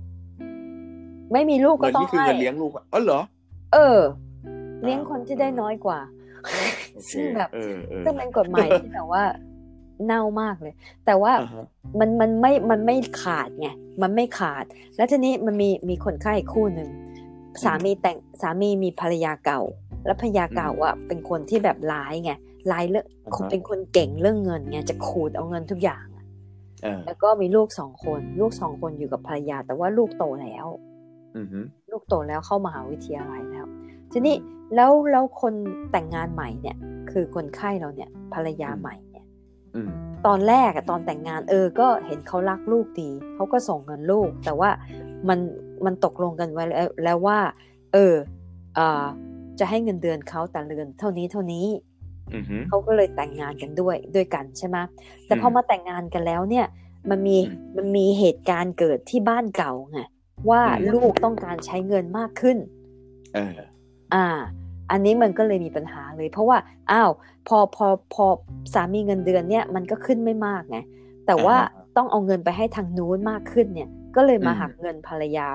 [1.33, 3.21] ไม่มีลูกก็เงินต้องนี่คือให้เงินเลี้ยงลูกอ๋อเหรอ
[3.73, 3.99] เออ
[4.83, 5.99] เลี้ยงคนที่ได้น้อยกว่า
[6.41, 6.59] โอเค
[7.09, 9.23] ซึ่งแบบเออเออซึ่งเป็นกฎหมายที่แบบว่า
[10.05, 10.73] เน่ามากเลย
[11.05, 11.65] แต่ว่าอ่าฮะ
[11.99, 13.67] มันมันไม่มันไม่ขาดไง
[14.01, 14.63] มันไม่ขาด
[14.95, 16.89] แล้วทีนี้มันมีมีคนไข้อีกคู่หนึ่ง
[17.63, 19.61] สามีแต่งสามีมีภรรยาเก่า
[20.05, 22.31] แล้วภรรยาเก่าอะเป็นคนที่แบบร้ายไง
[22.71, 26.25] ร้ายเรื่องคนเป็นคนเก่งเรื่องเงินไงจะขูดเอาเงินทุกอย่างอะ
[26.84, 30.67] เออแล้วก็มีลูกสองคน ลูกสองคนอยู่กับภรรยา แต่ว่าลูกโตแล้ว
[31.38, 31.60] อือฮึ
[31.91, 33.65] ลูกโตแล้วเข้ามหาวิทยาลัยแล้ว
[34.12, 34.36] ทีนี้
[34.75, 35.53] แล้วแล้วคน
[35.91, 36.77] แต่งงานใหม่เนี่ย
[37.12, 39.25] คือคนไข้เราเนี่ยภรรยาใหม่เนี่ย
[39.75, 39.89] อืม
[40.27, 44.69] ตอนแรกอะตอนแต่งงานเออ ก็เห็นเขารักลูกดีเขาก็ส่งเงินลูก แต่ว่า
[45.30, 45.39] มัน
[45.86, 47.39] มันตกลงกันไว้แล้วแล้วว่า
[47.93, 48.15] เออ
[48.75, 49.03] เออ
[49.60, 51.87] จะให้เงินเดือนเขาแต่เดือนเท่านี้เท่านี้อือฮึ
[52.67, 54.77] เขาก็เลยแต่งงานกันด้วยด้วยกันใช่ไหม
[55.25, 56.65] แต่พออืมมาแต่งงานกันแล้วเนี่ย
[57.09, 59.99] มันมีอืมมันมีเหตุการณ์เกิดที่บ้านเก่าไง
[60.49, 62.57] ว่าอืมลูกต้องการใช้เงินมากขึ้น
[63.35, 63.57] เออ
[64.13, 64.25] อ่า
[64.91, 66.57] อันนี้มันก็เลยมีปัญหาเลย เพราะว่า
[66.91, 67.11] อ้าว
[67.47, 68.25] พอพอพอ
[68.73, 70.77] สามีเงินเดือนเนี่ยมันก็ขึ้นไม่มากไง
[71.27, 75.47] แต่ว่าอ่าฮะต้องเอาเงินไปให้ทางนู้นมากขึ้นเนี่ย ก็เลยมาอืมหักเงินภรรยา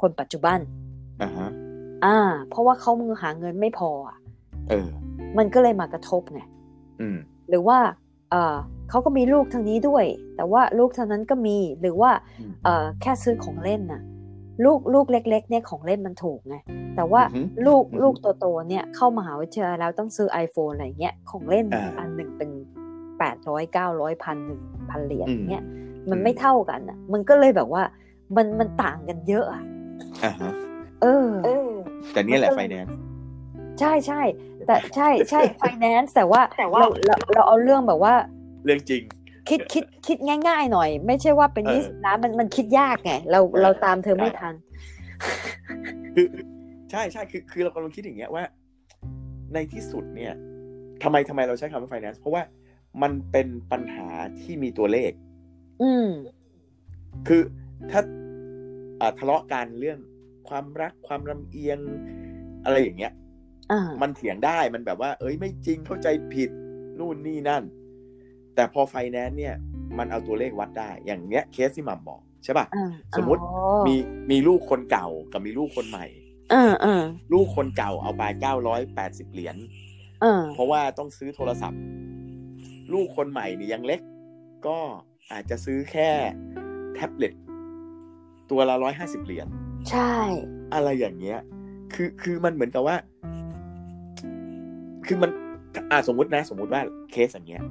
[0.00, 0.58] คนปัจจุบัน
[1.22, 1.48] อ่าฮะ
[2.04, 2.16] อ่า
[2.48, 4.16] เพราะว่าเขามือหาเงินไม่พออะ
[4.70, 4.88] เออ
[5.38, 6.40] มันก็เลยมากระทบไง
[7.00, 7.78] อืมหรือว่า
[8.30, 8.56] เออ
[8.90, 10.04] เขาก็มีลูกทางนี้ด้วย
[10.36, 14.02] แต่ว่าลูกทางนั้นก็มีหรือว่าอืมเออแค่ซื้อของเล่นน่ะ
[14.64, 16.56] ลูกลูกเล็ก ๆ เนี่ยของเล่นมันถูกไง
[16.96, 22.50] แต่ว่าอือฮึลูกอือฮึลูกโตๆเนี่ยเข้ามหาวิทยาลัยแล้วต้องซื้อ iPhone อะไรเงี้ยของเล่นอ่าอันหนึ่งเป็น
[23.18, 25.62] แปดร้อยเก้าร้อยพันหนึ่งพันเหรียญอืมเนี่ย
[26.10, 27.82] มันอืมไม่เท่ากันอะ มันก็เลยแบบว่า
[28.36, 29.62] มันมันต่างกันเยอะอะ
[30.24, 30.52] อ่าฮะ
[31.02, 31.28] เออ
[32.12, 32.98] แต่เนี่ยแหละมันไฟก็เลยแนนซ์
[33.80, 34.22] ใช่ใช่
[34.66, 36.42] แต่ใช่ใช่ finance แต่ว่า
[36.78, 38.14] เราเราเราเอาเรื่องแบบว่า
[38.64, 39.02] เรื่องจริง
[39.48, 44.54] คิดคิดคิดง่าย ๆ หน่อย ไม่ใช่ว่าเป็นเออยี่สิบล้านมันมันคิดยากไงเราเออเราตามเธอไม่ใช่ทัน
[46.14, 46.26] คือ
[46.90, 48.44] ใช่ใช่คือคือเรากำลังคิดอย่างเงี้ยว่า
[49.54, 50.34] ในที่สุดเนี่ย
[51.02, 52.42] ทำไมทำไมเราใช้คำว่า finance เพราะว่า
[53.02, 54.08] มันเป็นปัญหา
[54.40, 55.12] ที่มีตัวเลข
[55.82, 56.08] อืม
[57.28, 57.42] คือ
[57.90, 58.00] ถ้า
[59.00, 59.98] อ่าทะเลาะกันเรื่อง
[60.48, 61.78] ความรักความลำเอียง
[62.64, 63.29] อะไรอย่างเงี้ยอ่า
[64.02, 66.50] มันเถียงได้มันแบบว่า เอ้ยไม่จริงเข้าใจผิด
[66.98, 67.62] นู่นนี่นั่น
[68.54, 69.54] แต่พอไฟแนนซ์เนี่ย
[69.98, 73.96] มันเอาตัวเลขวัดได้ อย่างเนี้ยเคสที่หมัมบอกใช่ป่ะอ่าสมมติอ๋อมี
[74.30, 76.06] มีลูกคนเก่ากับมีลูกคนใหม่
[76.52, 79.56] อ่าอ่าลูกคนเก่าเอาไปเก้าร้อยแปดสิบเหรียญ
[80.24, 81.80] อ่าเพราะว่าต้องซื้อโทรศัพท์
[82.92, 84.00] ลูกคนใหม่นี่ยังเล็ก
[84.66, 84.78] ก็
[85.32, 86.10] อาจจะซื้อแค่
[86.94, 87.32] แท็บเล็ต
[88.50, 89.46] ตัวละร้อยห้าสิบเหรียญ
[89.90, 90.12] ใช่
[90.74, 91.38] อะไรอย่างเงี้ย
[91.92, 92.96] คือคือมันเหมือนกับว่า
[95.12, 95.32] คือมัน
[95.90, 97.62] อ่าสมมุตินะ สมมุติว่าเคสอย่างเงี้ย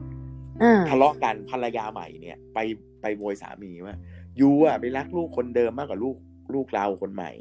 [0.63, 2.59] อ่าทะเลาะกันภรรยาใหม่เนี่ย ไป
[3.01, 3.97] ไปโวยสามีว่า
[4.41, 6.15] ยูอะไปรักลูกคนเดิมมากกว่าลูก
[6.53, 7.31] ลูกเราคนใหม่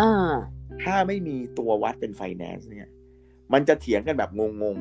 [0.00, 0.32] อ่า
[0.82, 2.88] ถ้าไม่มีตัววัดเป็นไฟแนนซ์เนี่ย
[3.52, 4.30] มันจะเถียงกันแบบ
[4.62, 4.76] งง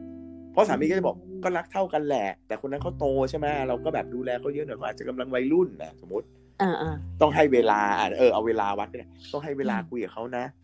[0.00, 6.26] ๆ เพราะสามีก็จะบอกก็รักเท่ากันแหละ แต่คนนั้นเขาโตใช่ไหมเราก็แบบดูแลเขาเยอะหน่อยเขาอาจจะกำลังวัยรุ่นนะสมมติ
[6.62, 10.44] อ่าอ่าต้องให้เวลาอะเออเอาเวลาวัดก็ได้ต้องให้เวลาคุยกับเขานะ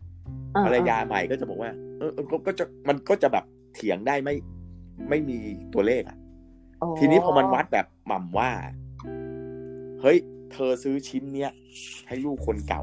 [0.65, 4.35] ภรรยาใหม่ก็จะบอกว่า เออเออก็ก็จะมันก็จะแบบเถียงได้ไม่
[5.09, 5.37] ไม่มี
[5.73, 6.17] ตัวเลขอะ
[6.79, 8.51] โอ้ทีนี้พอมันวัดแบบหม่ำว่า
[10.01, 10.17] เฮ้ย
[10.53, 11.51] เธอซื้อชิ้นเนี้ย
[12.07, 12.81] ให้ลูกคนเก่า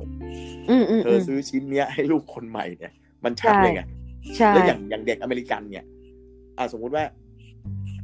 [0.70, 2.92] อืมอืมเธอซื้อชิ้นเนี้ยให้ลูกคนใหม่เนี่ย
[3.24, 3.82] มันชัดเลยไง
[4.36, 5.84] ใช่แล้วอย่างอย่างเด็กอเมริกันเนี่ย
[6.58, 7.04] อ่าสมมุติว่า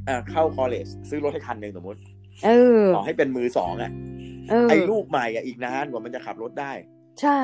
[0.09, 1.99] อ่าเข้าคอลเลจซื้อรถให้คันหนึ่งสมมติ
[2.45, 3.91] เออขอให้เป็นมือสองอะ
[4.49, 6.73] เออไอ้ลูกใหม่อะอีกนานกว่ามันจะขับรถได้
[7.21, 7.41] ใช่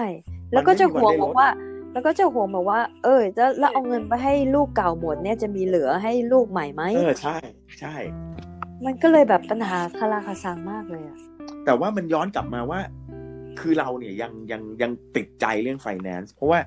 [0.53, 1.49] แล้วก็จะมันไม่ห่วงมีวันได้บลอกดว่า
[1.93, 7.37] แล้วก็จะห่วงบอกว่า เออจะแล้วเอาเงินไปให้ลูกเก่าหมดเนี่ยจะมีเหลือให้ลูกใหม่ไหมเออใช่
[7.81, 7.95] ใช่
[8.85, 11.19] มันก็เลยแบบปัญหาคาราคาซังมากเลยอะ
[11.65, 12.81] แต่ว่ามันย้อนกลับมาว่า
[13.61, 16.59] คือเราเนี่ยยังยังยังติดใจเรื่องไฟแนนซ์เพราะว่า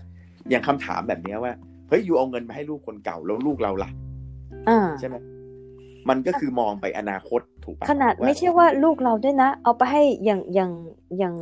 [0.50, 1.54] อย่างคำถามแบบเนี้ยว่า
[1.90, 3.90] เฮ้ยอยู่เอาเงินมาให้ลูกคนเก่าแล้วลูกเราล่ะ
[4.70, 5.16] อ่าใช่ไหม
[6.10, 10.72] มันก็คือมองไปอนาคตถูกปะขนาดว่ไม่ใช่ว่าลูกเราด้วยนะ เอาไปให้อย่างอย่าง
[11.18, 11.36] อย่าง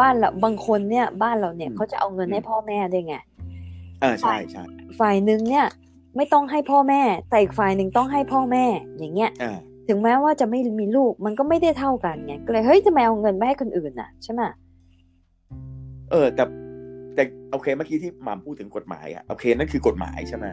[0.00, 3.14] บ้านเราบางคนเนี่ยบ้านเราเนี่ยเขาจะเอาเงินให้พ่อแม่ด้วยไง
[4.00, 4.62] เออใช่ใช่
[5.00, 5.66] ฝ่ายหนึ่งเนี่ย
[6.16, 8.64] ไม่ต้องให้พ่อแม่ แต่อีกฝ่ายหนึ่งต้องให้พ่อแม่
[8.98, 14.42] อย่างเงี้ยอ่าถึงแม้ว่าจะไม่มีลูกมันก็ไม่ได้เท่ากันไงก็เลยเฮ้ยทำไมเอาเงินไปให้คนอื่นน่ะใช่ไหม
[16.10, 16.44] เออ แต่
[17.14, 20.46] แต่โอเคเมื่อกี้ที่หมามพูดถึงกฎหมายอะโอเคนั่นคือกฎหมายใช่ไหม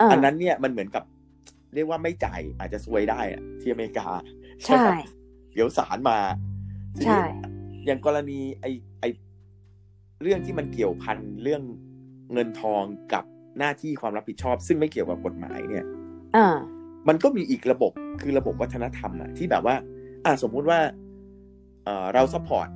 [0.00, 1.04] อ่าอันนั้นเนี่ยมันเหมือนกับ
[1.74, 4.06] เรียกว่าไม่จ่ายอาจจะซวยได้อะที่อเมริกา
[4.62, 4.88] ใช่ไหม
[5.54, 6.18] เดี๋ยวศาลมา
[6.96, 7.22] ทีนี้ใช่
[7.86, 8.66] อย่างกรณีไอ
[9.00, 9.04] ไอ
[10.22, 11.62] เรื่องที่มันเกี่ยวพันเรื่อง
[12.32, 13.24] เงินทองกับ
[13.58, 15.84] หน้าที่ความรับผิดชอบ ซึ่งไม่เกี่ยวกับกฎหมายเนี่ย
[16.36, 16.46] อ่า
[17.08, 19.76] มันก็มีอีกระบบคือระบบวัฒนธรรมอะที่แบบว่า
[20.24, 20.80] อ่าสมมุติว่า
[21.84, 22.68] เอ่อเรา support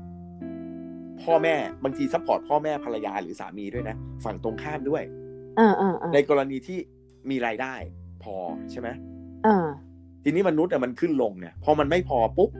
[1.22, 5.02] พ่อแม่บางที support พ่อแม่ภรรยาหรือสามีด้วยนะ ฝั่งตรงข้ามด้วย
[5.58, 6.78] อ่าอ่าอ่าในกรณีที่
[7.30, 7.74] มีรายได้
[8.22, 8.34] พอ
[8.70, 8.88] ใช่ไหม
[9.46, 9.66] อ่า
[10.24, 12.50] ทีนี้มนุษย์อะมันขึ้นลงเนี่ยพอมันไม่พอปุ๊บ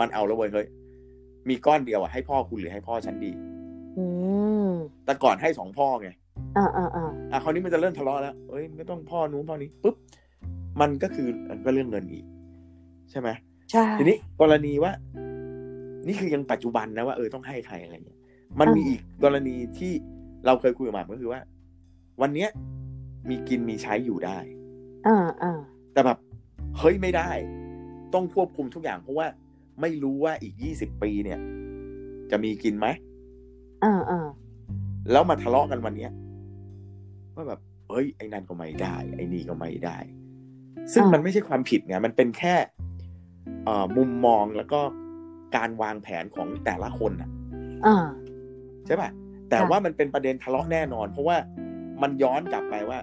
[0.00, 0.66] มันเอาแล้วเว้ยเฮ้ย
[1.48, 3.32] มีก้อนเดียวอะให้พ่อคุณหรือให้พ่อฉันดี
[3.98, 4.04] อื
[4.68, 4.70] ม
[5.04, 6.08] แต่ก่อนให้สองพ่อไง
[6.56, 9.96] อ่าอ่าอ่าอะคราวนี้มันจะเริ่มทะเลาะแล้วเอ้ยไม่ต้องพ่อนู้นพ่อนี้ปุ๊บ
[10.80, 12.24] มันก็คือมันก็เรื่องเงินอีก
[13.10, 13.28] ใช่ไหม
[13.72, 14.92] ใช่ทีนี้กรณีว่า
[16.06, 18.18] นี่คือยังปัจจุบันนะว่าเออต้องให้ใครอะไรเงี้ย
[18.60, 19.92] มันมีอีกกรณีที่
[20.46, 21.40] เราเคยคุยกับหมากก็คือว่า
[22.20, 22.48] วันเนี้ย
[23.28, 24.38] มีกินมีใช้อยู่ได้
[25.06, 25.58] อ่าอ่า
[25.92, 26.18] แต่แบบ
[26.78, 27.30] เฮ้ยไม่ได้
[28.14, 29.26] ต้องควบคุมทุกอย่างเพราะว่า
[29.80, 31.40] ไม่รู้ว่าอีกยี่สิบปีเนี่ย
[32.30, 32.86] จะมีกินไหม
[33.84, 34.26] อ่าอ่า
[35.10, 36.12] แล้วมาทะเลาะกันวันเนี้ย
[37.34, 37.60] ว่าแบบ
[37.90, 39.96] เฮ้ยไอ้นั่นก็ไม่ได้ ไอ้นี่ก็ไม่ได้
[40.92, 42.54] ซึ่งมันไม่ใช่ความผิดไงมันเป็นแค่
[43.64, 44.80] เอ่อมุมมองแล้วก็
[45.56, 47.30] การวางแผนของแต่ละคนน่ะ
[47.86, 48.06] อ่า
[48.86, 49.10] ใช่ป่ะ
[49.48, 51.36] แต่ค่ะว่ามันเป็นประเด็นทะเลาะแน่นอน เพราะว่า
[52.02, 52.98] มันย้อนกลับไปว่า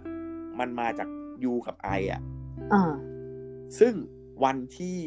[0.59, 1.07] มันมาจาก
[1.43, 2.21] ยูกับไออะ
[2.73, 2.91] อ่า
[3.79, 3.93] ซึ่ง
[4.43, 4.97] วันที่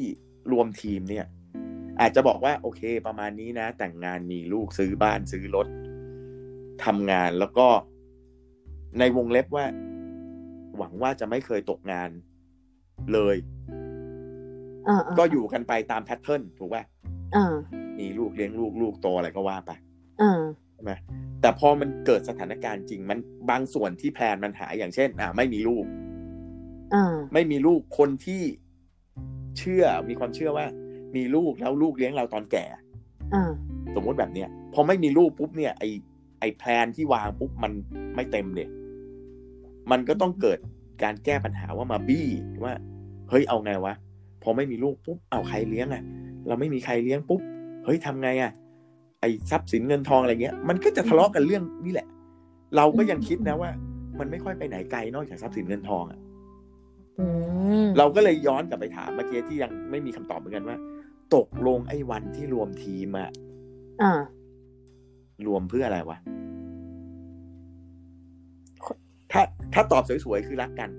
[0.52, 1.26] รวมทีมเนี่ย
[2.00, 5.66] อาจจะบอกว่าโอเค ประมาณนี้นะ แต่งงานมีลูกซื้อบ้านซื้อรถ
[6.84, 7.66] ทำงานแล้วก็
[8.98, 9.64] ในวงเล็บว่า
[10.76, 12.10] หวังว่าจะไม่เคยตกงาน
[13.12, 13.36] เลย
[14.88, 16.84] อ่าก็อยู่กันไปตามแพทเทิร์นถูกป่ะ
[17.36, 17.54] อ่า
[17.98, 19.70] มีลูกเลี้ยงลูกลูกโตอะไรก็ว่าไป
[20.22, 20.40] อ่า
[20.74, 20.92] ใช่ไหม
[21.40, 23.18] แต่พอมันเกิดสถานการณ์จริงมัน
[23.50, 25.84] บางส่วนที่แพลนมันหายอย่างเช่น อ่าไม่มีลูก
[26.94, 28.42] อ่าไม่มีลูกคนที่
[29.58, 30.66] เชื่อมีความเชื่อว่า
[31.16, 32.64] มีลูกแล้วลูกเลี้ยงเราตอนแก่
[33.34, 33.50] อ่า
[33.94, 35.84] สมมติแบบเนี้ยพอไม่มีลูกปุ๊บเนี่ย ไอ
[36.40, 37.72] ไอแพลนที่วางปุ๊บมัน
[38.14, 38.68] ไม่เต็มเลย
[39.90, 40.58] มันก็ต้องเกิด
[41.02, 42.26] การแก้ปัญหาว่ามาบี้
[42.64, 42.74] ว่า
[43.30, 43.94] เฮ้ยเอาไงวะ
[44.42, 46.02] พอไม่มีลูกปุ๊บเอาใครเลี้ยงอะ่ะ
[46.48, 47.40] เราไม่มีใครเลี้ยงปุ๊บ
[47.84, 48.52] เฮ้ยทำไงอะ่ะ
[49.20, 52.06] ไอทรัพย์สินเงินทองอะไรเงี้ย มันก็จะทะเลาะกันเรื่องนี่แหละ
[52.76, 53.70] เราก็ยังคิดนะว่า
[54.18, 56.18] มันไม่ค่อยไปไหนไกลนอกจากทรัพย์สินเงินทองอะ่ะ
[57.18, 57.26] อื
[57.84, 60.76] มเราก็เลยย้อนกลับไปถามเมื่อกี้ที่ยังไม่มีคำตอบเหมือนกันว่า
[61.34, 63.30] ตกลงไอ้วันที่รวมทีมอะ
[64.02, 64.12] อ่า
[65.46, 66.18] รวมเพื่ออะไรวะ
[69.32, 69.42] ถ้า
[69.74, 70.90] ถ้าตอบสวยๆ คือรักกัน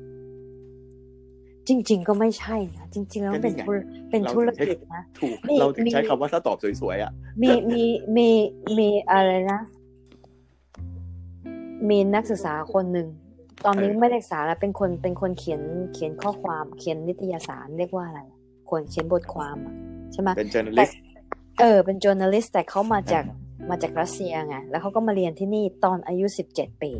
[1.68, 3.78] จริง ๆ ก็ไม่ใช่นะจริง ๆ แล้วมันเป็นก็นี่ไงธุร
[4.10, 7.12] เป็นเราธุรถึงใช้กิจนะถูกมีเราถึงใช้มีคำว่าถ้าตอบสวยๆอะ
[7.42, 7.84] มีมี
[8.18, 8.30] มี
[8.78, 9.62] มีอะไรนะ
[11.90, 13.08] มีนักศึกษาคนหนึ่ง
[13.66, 15.62] ตอนนี้ไม่ได้ศึกษาแล้วเป็นคนเป็นคนเขียน
[15.94, 18.22] เขียนข้อความเขียนนิตยสารเรียกว่าอะไร
[18.70, 19.76] คนเขียนบทความอะ
[20.14, 20.94] ใช่ไหมเป็น journalist
[21.60, 23.24] เออเป็น journalist แต่เขามาจาก
[23.70, 26.92] มาจากรัสเซียไงแล้วเขาก็มาเรียนที่นี่ตอนอายุ17ปี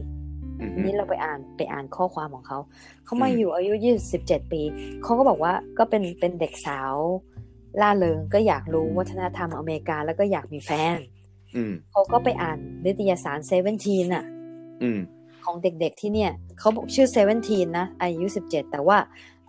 [0.60, 2.60] อืมทีนี้เราไปอ่านไปอ่านข้อความของเขา
[3.06, 3.74] เขามาอืมอยู่อายุ
[4.14, 4.62] 27ปี
[5.04, 6.96] เขาก็บอกว่าก็เป็นเป็นเด็กสาว
[7.82, 10.98] ล่าเริงก็อยากรู้วัฒนธรรมอเมริกาแล้วก็อยากมีแฟน
[11.56, 14.24] อืมเขาก็ไปอ่านนิตยสารเซเว่นทีนอะ
[14.84, 15.00] อืม
[15.46, 18.98] ของเด็กๆที่เนี่ย เขาบอกชื่อเซเว่นทีนนะอายุ17แต่ว่า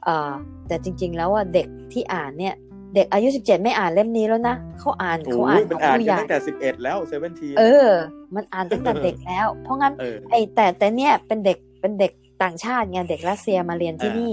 [0.04, 0.32] เอ่อ
[0.66, 2.54] แต่จริงๆแล้วว่าเด็กที่อ่านเนี่ย
[2.94, 7.88] เด็กอายุ17ไม่อ่านเล่มนี้แล้วนะเขาอ่านโอ้เขาอ่านยมันของอ่านผู้กัใหนญ่ตั้งแต่สิบเอ็ดแล้วเซเว่นทีเออ
[8.34, 14.32] มันอ่านตั้งแต่เด็กแล้ว เพราะงั้นเออไอแต่แต่เนี่ยเป็นเด็กเป็นเด็กต่างชาติไงเด็กรัสเซียมาเรียนที่นี่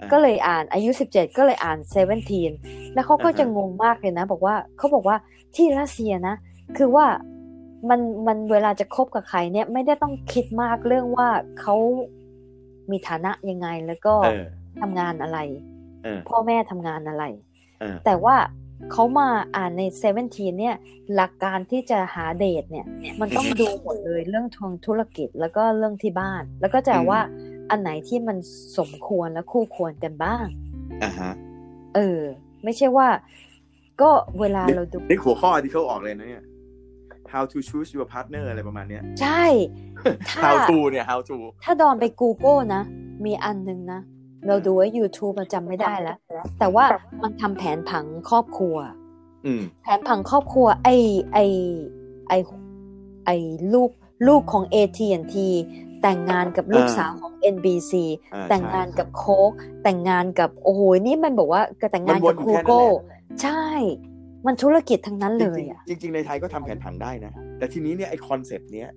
[0.00, 1.78] อ่าก็เลยอ่านอายุ17ก็เลยอ่าน
[2.36, 5.16] 17แล้วเขาก็อ่าฮะจะงงมากเลยนะ บอกว่าเขาบอกว่า
[5.56, 6.34] ที่รัสเซียนะ
[6.76, 7.06] คือว่า
[7.90, 11.28] มันมันเวลาจะคบกับใครเนี่ยไม่ได้ต้องคิดมากเรื่องว่า
[11.60, 11.76] เขา
[12.90, 14.44] มีฐานะยังไงแล้วก็เออ
[14.80, 15.38] ทำงานอะไร
[16.02, 17.47] เออพ่อแม่ทำงานอะไรเออ
[18.06, 18.36] แต่ว่า
[18.92, 19.82] เขามาอ่านใน
[20.20, 20.76] 17เนี่ย
[21.14, 22.86] หลักการที่จะหาเดทเนี่ย
[23.20, 27.20] มันต้องดูหมดเลยเรื่องทางธุรกิจแล้วก็เรื่องที่บ้าน แล้วก็จะว่า
[27.70, 28.36] อันไหนที่มัน
[28.78, 30.44] สมควรและคู่ควรกันบ้าง
[31.02, 31.32] อ่าฮะ
[31.94, 32.20] เออ
[32.64, 33.08] ไม่ใช่ว่า
[34.00, 34.10] ก็
[34.40, 36.44] เวลาเราดูนี่หัวข้อที่เขาออกเลยนะเนี่ย
[37.32, 39.44] how to choose your partner อะไรประมาณเนี้ยใช่
[40.28, 42.82] ถ้า how to เนี่ย how to ถ้าดอนไป Google นะ
[43.24, 44.00] มีอันหนึงนะ
[44.48, 46.16] เราดูว่า YouTube มันจำไม่ได้แล้ว
[46.58, 46.84] แต่ว่า
[47.22, 48.76] มันทำแผนผังครอบครัว
[49.46, 50.88] อืมแผนผังครอบครัว ไอ
[51.32, 51.38] ไอ
[52.28, 52.32] ไอ
[53.26, 53.30] ไอ
[53.74, 53.90] ลูก
[54.28, 55.36] ลูกของ AT&T
[56.02, 57.92] แต่งงานกับลูกอ่าสาวของ NBC
[58.34, 59.50] อ่าแต่งงานกับโค้ก
[59.82, 62.94] แต่งงานกับโอ้โหนี่มันบอกว่าก็แต่งงานกันวนๆอยู่แค่นั้นแหละ Google
[63.42, 63.64] ใช่
[64.46, 68.88] มันธุรกิจทั้งนั้นเลยอะจริงๆจริง ๆ ในไทยก็ทำแผนผังได้นะ แต่ทีนี้เนี่ยไอ concept เนี้ย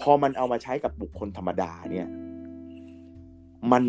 [0.00, 2.06] พอมันเอามาใช้กับบุคคลธรรมดาเนี่ย
[3.72, 3.82] มัน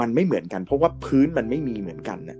[0.00, 2.38] มันไม่เหมือนกัน เพราะว่าพื้นมันไม่มีเหมือนกันนะ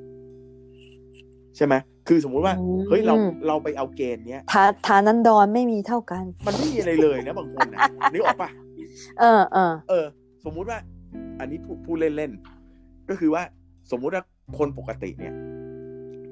[1.56, 1.74] ใช่ไหม
[2.08, 3.14] คือสมมุติว่าอืมเฮ้ยเรา
[3.48, 7.78] เราไปเอาเกณฑ์เนี้ยฐาฐานันดรไม่มีเท่ากัน มันไม่มีอะไรเลยนะบางคนนะ
[8.12, 8.50] นึกออกปะ
[9.20, 10.06] เออเออเออ
[10.44, 10.78] สมมุติว่า
[11.40, 13.42] อันนี้พูดพูดเล่นๆก็คือว่า
[13.90, 14.22] สมมุติว่า
[14.58, 15.34] คนปกติเนี่ย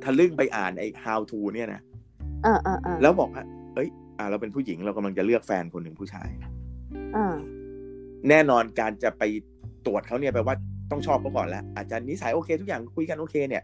[0.02, 1.80] ทะลึ่งไปอ่านไอ้ how to เนี่ยนะ
[2.44, 6.28] เออเออเออแล้วบอกว่าเอ้ย อ่า เราเป็นผู้หญิงเรากำลังจะเลือกแฟนคนหนึ่งผู้ชาย
[7.14, 7.36] เออ
[8.28, 9.22] แน่นอนการจะไป
[9.86, 10.56] ตรวจเขาเนี่ยแปลว่า
[10.92, 13.62] ต้องชอบเขาก่อนแล้วอาจจะนิสัยโอเค ทุกอย่างคุยกันโอเค เนี่ย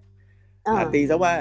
[0.64, 1.32] เอออ่าตีซะว่า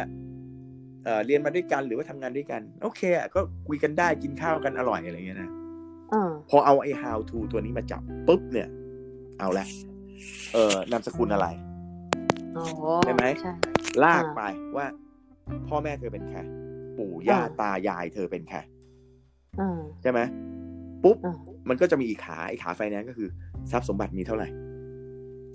[1.04, 5.50] เอ่อเรียนมาด้วยกันหรือว่าทำงานด้วยกัน โอเคอะก็คุยกันได้กินข้าวกันอร่อยอะไรเงี้ยนะ
[6.12, 8.68] เออพอเอาไอ้ how to ตัวนี้มาจับปุ๊บเนี่ย
[9.40, 9.66] เอาละ
[10.54, 11.48] เออนามสกุลอะไร
[12.58, 12.66] อ๋อ
[13.06, 13.54] ได้ไหมใช่
[14.04, 14.42] ลากอ่าไป
[14.78, 14.86] ว่า
[15.68, 16.40] พ่อแม่เธอเป็นใคร
[16.98, 18.58] ปู่ย่าอ่าตายายเธอเป็นใคร
[19.60, 20.20] เออใช่ไหม
[21.04, 21.36] ปุ๊บอ่า
[21.70, 23.30] มันก็จะมีอีกขาไอ้ขาไฟแนนซ์ก็คือ
[23.72, 24.48] ทรัพย์สมบัติมีเท่าไหร่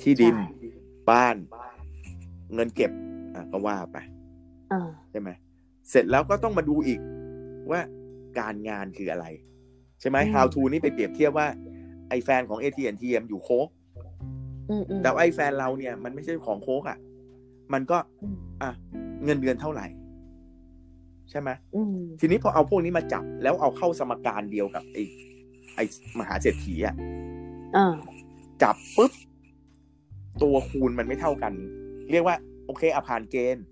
[0.01, 0.69] ที่ดินใช่
[1.11, 1.37] บ้าน
[2.55, 2.91] เงินเก็บ
[3.35, 3.99] อะก็ว่าไป
[4.71, 5.31] เออใช่ไหม
[5.91, 7.01] เสร็จแล้วก็ต้องมาดูอีก
[7.71, 7.81] ว่า
[8.39, 9.27] การงานคืออะไร
[10.01, 11.47] ใช่ไหม how to นี่ไปเปรียบเทียบว่า
[12.09, 13.69] ไอ้แฟนของ AT&T มอยู่โค้ก
[14.71, 16.99] อืมอืมแต่ว่าไอ้แฟนเราเนี่ย มันไม่ใช่ของโค้กอะ
[17.73, 18.71] มันก็อืมอะ
[19.25, 19.87] เงินเดือนเท่าไหร่
[21.31, 25.03] ใช่ไหมอืมทีนี้พอเอาพวกนี้มาจับ แล้วเอาเข้าสมการเดียวกับไอ้
[25.75, 25.85] ไอ้
[26.19, 26.95] มหาเศรษฐีอะ
[27.75, 27.95] เออ
[28.63, 29.13] จับปุ๊บ
[30.43, 31.53] ตัวคูณมันไม่เท่ากัน
[32.11, 33.65] เรียกว่า โอเคอะผ่านเกณฑ์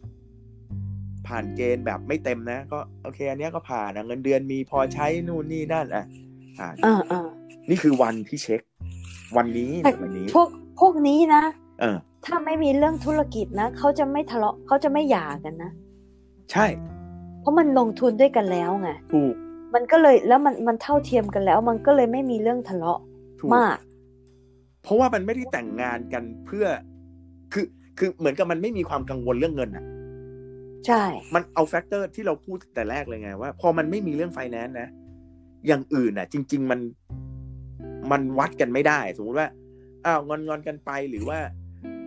[1.28, 6.04] ผ่านเกณฑ์แบบไม่เต็มนะ ก็โอเค อันเนี้ยก็ผ่านอะเงินเดือนมีพอใช้นู่นนี่นั่นอะ
[6.58, 7.28] ผ่านเออเออ
[7.68, 8.60] นี่คือวันที่เช็ค
[9.36, 10.48] วันนี้แต่วันนี้ พวก
[10.80, 11.42] พวกนี้นะ
[11.80, 11.96] เออ
[12.26, 15.70] ถ้าไม่มีเรื่องธุรกิจนะเขาจะไม่ทะเลาะเขาจะไม่หย่ากันนะ
[16.52, 16.66] ใช่
[17.40, 19.34] เพราะมันลงทุนด้วยกันแล้วไงถูก
[19.74, 23.00] มันก็เลยแล้วมันมันเท่าเทียมกันแล้ว มันก็เลยไม่มีเรื่องทะเลาะ
[23.40, 23.76] ถูกมาก
[24.82, 26.66] เพราะว่ามันไม่ได้แต่งงานกันเพื่อ
[27.52, 27.66] คือ
[27.98, 29.84] คือเหมือนกับมันไม่มีความกังวลเรื่องเงินอะ
[30.86, 31.02] ใช่
[31.34, 34.88] มันเอา factor ที่เราพูดแต่แรกเลยไง ว่า พอมันไม่มีเรื่องไฟแนนซ์นะ
[35.66, 36.80] อย่างอื่นอะ จริง ๆ มัน
[38.10, 39.48] มันวัดกันไม่ได้ สมมุติว่า
[40.04, 41.38] อ้าวงอนงอนๆกันไปหรือว่า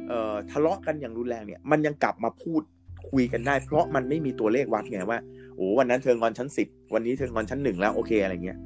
[0.08, 2.62] เอ่อทะเลาะกันอย่างรุนแรงเนี่ย มันยังกลับมาพูด
[3.10, 5.20] คุยกันได้ เพราะมันไม่มีตัวเลขวัดไงว่า
[5.56, 8.60] โอ้วันนั้นเธองอนชั้นสิบวันนี้เธองอนชั้นหนึ่งแล้วโอเคอะไรเงี้ย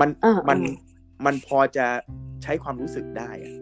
[0.00, 0.74] มันเออมันเออ
[1.26, 1.86] มันพอจะ
[2.42, 3.54] ใช้ความรู้สึกได้อะ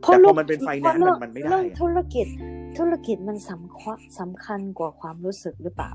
[0.00, 2.26] เพราะแต่พอลูกมันเป็น finance พราะเรื่องมันไม่ได้เรื่องอะธุรกิจ
[2.78, 5.90] ธุรกิจมันสำคัญสำคัญกว่าความรู้สึกหรือเปล่า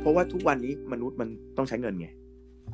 [0.00, 2.08] เพราะว่าทุกวันนี้มนุษย์มันต้องใช้เงินไง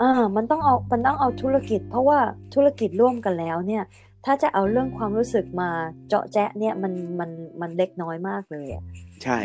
[0.02, 2.18] อ่ามันต้องเอามันต้องเอาธุรกิจ เพราะว่า
[2.54, 3.84] ธุรกิจร่วมกันแล้วเนี่ย
[4.24, 5.70] ถ้าจะเอาเรื่องความรู้สึกมา
[6.08, 8.82] เจาะแจ๊ะเนี่ยมันมันมันเล็กน้อยมากเลยอะ
[9.24, 9.38] ใช่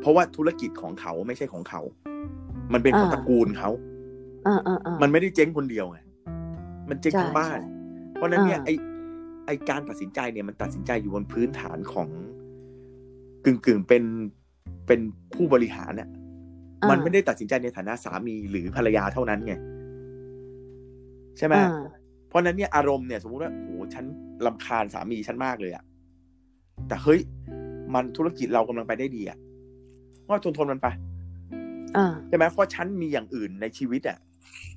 [0.00, 1.82] เพราะว่าธุรกิจของเขาไม่ใช่ของเขา
[2.72, 3.70] มันเป็นของอ่าตระกูลเขา
[4.46, 5.98] อ่าอ่าอ่ามันไม่ได้เจ๊งคนเดียวไง
[6.88, 7.75] มันเจ๊งใช่ทั้งบ้านใช่
[8.16, 8.70] เพราะฉะนั้นเนี่ยอ่าไอ
[9.46, 12.08] ไอการตัดสินใจเนี่ยมันตัดสินใจอยู่บนพื้นฐานของ
[13.44, 14.04] กึ่งกึ่งๆเป็น
[14.86, 15.00] เป็น
[15.34, 16.08] ผู้บริหารเนี่ย
[16.82, 19.54] อ่ามันไม่ได้ตัดสินใจในฐานะสามีหรือภรรยาเท่านั้นไง
[21.38, 21.68] ใช่ไหมอ่า
[22.28, 24.04] เพราะฉะนั้นเนี่ยอารมณ์เนี่ยสมมุติว่าโหฉัน
[24.46, 25.84] ลำคาญสามีฉันมากเลยอะ
[26.88, 27.20] แต่เฮ้ย
[27.94, 29.38] มันธุรกิจเรากำลังไปได้ดีอะ
[30.28, 30.88] ก็ทนทนๆมันไป
[31.96, 34.18] อ่าใช่ไหมเพราะฉันมีอย่างอื่นในชีวิตอะ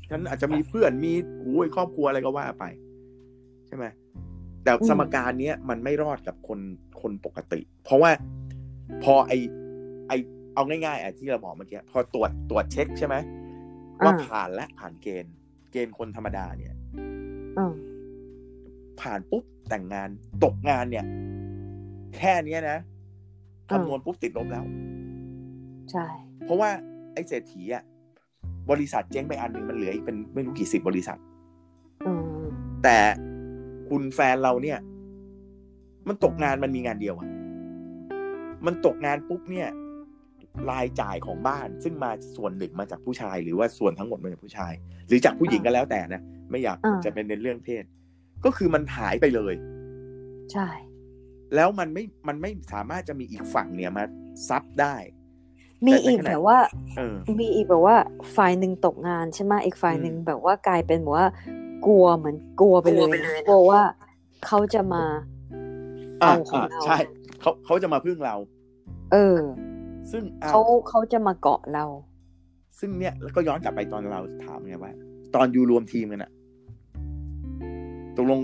[0.10, 2.66] ฉันอาจจะมีเพื่อนมีโอ้ยครอบครัวอะไรก็ว่าไป
[3.70, 3.86] ใช่ไหม
[4.64, 6.60] แต่อืมสมการเนี้ยมันไม่รอดกับคน
[7.02, 8.12] คนปกติ เพราะว่า
[9.04, 9.34] พอไอ
[10.08, 10.14] ไอ
[10.56, 13.16] เอาง่ายๆอะที่เราบอกเมื่อกี้พอตรวจตรวจเช็คใช่ไหม
[14.06, 15.34] ว่าผ่านและผ่านเกณฑ์
[15.72, 16.74] เกณฑ์คนธรรมดาเนี่ย
[17.58, 17.74] อ่า
[19.02, 20.10] ผ่านปุ๊บแต่งงาน
[20.44, 21.06] ตกงานเนี่ย
[22.16, 22.78] แค่เนี้ยนะ
[23.70, 24.66] คำนวณปุ๊บติดลบแล้ว
[25.92, 26.06] ใช่
[26.46, 26.70] เพราะว่า
[27.14, 27.84] ไอ้เศรษฐีอะ
[28.72, 31.20] บริษัทเจ๊งไปอันหนึ่งมันเหลืออีกเป็นไม่รู้กี่สิบบริษัท
[32.06, 32.44] อืม
[32.84, 32.98] แต่
[33.90, 34.80] คุณแฟนเราเนี่ย
[36.08, 37.30] มันตกงานมันมีงานเดียวอะ
[38.66, 39.70] มันตกงานปุ๊บเนี่ย
[40.70, 44.74] รายจ่ายของบ้านซึ่งมาส่วนหนึ่งมาจากผู้ชาย หรือว่าส่วนทั้งหมดมาจากผู้ชาย
[45.08, 47.84] หรือจากผู้หญิงก็แล้วแต่นะไม่อยากจะเป็นในเรื่องเพศ
[48.46, 49.54] ก็คือมันหายไปเลย
[50.52, 50.68] ใช่
[51.56, 54.04] แล้วมันไม่มันไม่สามารถจะมีอีกฝั่งเนี่ยมา
[54.50, 54.96] ซับได้
[55.86, 56.60] มีแต่ในอีกขณะแบบว่า
[56.98, 57.96] เออมีอีกแบบว่า
[58.36, 61.28] ฝ่ายหนึ่งตกงานใช่ไหมอีกฝ่ายหนึ่งอืมแบบว่ากลายเป็นแบบว่า
[61.86, 63.82] กลัวเหมือนกลัวไปเลยกลัวไปเลยนะนะกลัวว่า
[64.46, 65.04] เขาจะมา
[66.24, 66.98] อะเอาของอะเราใช่
[67.42, 68.36] เขาเขาจะมาพึ่งเรา
[69.12, 69.40] เออ
[70.12, 71.86] ซึ่งอะเขาเขาจะมาเกาะเรา
[72.80, 74.92] ซึ่งเนี่ยแล้วก็ย้อนกลับไปตอนเราถามไงว่า
[75.36, 76.32] ตอนอยู่รวมทีมกันอะ
[78.18, 78.40] ตกลง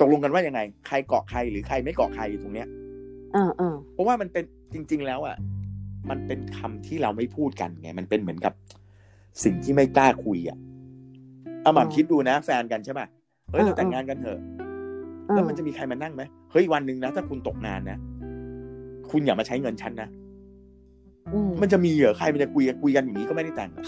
[0.00, 2.68] ตกลงกันว่ายังไง ใครเกาะใครหรือใครไม่เกาะใครอยู่ตรงเนี้ย
[3.32, 4.44] เออเออเพราะว่ามันเป็น
[4.74, 5.36] จริง ๆ แล้วอะ
[6.10, 8.52] มันเป็นคำที่เราไม่พูดกันไง มันเป็นเหมือนกับ
[9.44, 10.58] สิ่งที่ไม่กล้าคุยอะ
[11.62, 13.06] เอาหม่ำคิดดูนะ แฟนกันใช่ป่ะ
[13.50, 14.38] เฮ้ยเราแต่งงานกันเถอะ
[15.26, 16.22] เออแล้วมันจะมีใครมานั่งไหม
[16.52, 17.98] เฮ้ยวันหนึ่งนะถ้าคุณตกงานนะ
[19.10, 20.08] คุณอย่ามาใช้เงินฉันนะ
[21.34, 23.84] อืมมันจะมีเหรอใครมันจะคุยคุยกันอย่างนี้ก็ไม่ได้แต่งอะ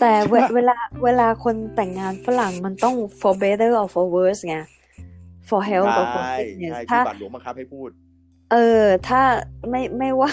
[0.00, 4.56] แต่เวใช่ปะเวลาเวลาคนแต่งงานฝรั่งมันต้อง for better or for worse ไง
[5.48, 7.90] for health or for ใช่ fitness ใช่ถ้าที่บัตรหลวงบังคับให้พูด
[8.52, 9.22] เออ ถ้า
[9.70, 10.30] ไม่ไม่ว่า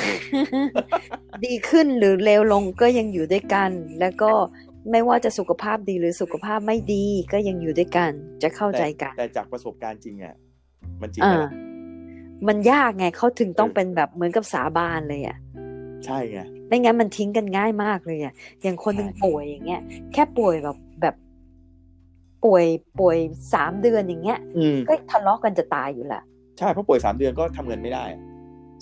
[1.46, 4.32] ดีขึ้นหรือเลวลงก็ยังอยู่ด้วยกัน แล้วก็
[4.90, 8.12] ไม่ว่าจะสุขภาพดีหรือสุขภาพไม่ดีก็ยังอยู่ด้วยกัน
[8.44, 10.36] จะเข้าใจกัน แต่จากประสบการณ์จริงอะ
[11.02, 11.50] มันจริงอ่านะ
[12.48, 15.38] มันยากไงเขาถึงต้องเออเป็นแบบเหมือนกับสาบานเลยอะ
[16.06, 19.82] ใช่ไงไม่งั้นมันทิ้งกันง่ายมากเลยอะอย่างคนหนึ่งใช่ป่วยอย่างเงี้ย
[20.14, 21.16] แค่ป่วยแบบแบบ
[22.46, 22.66] ป่วย
[23.00, 23.18] ป่วย
[23.54, 26.22] สามเดือนอย่างเงี้ยอืมก็ทะเลาะกันจะตายอยู่ละ
[26.58, 28.22] ใช่เพราะป่วยสามเดือนก็ทำเงินไม่ได้อะ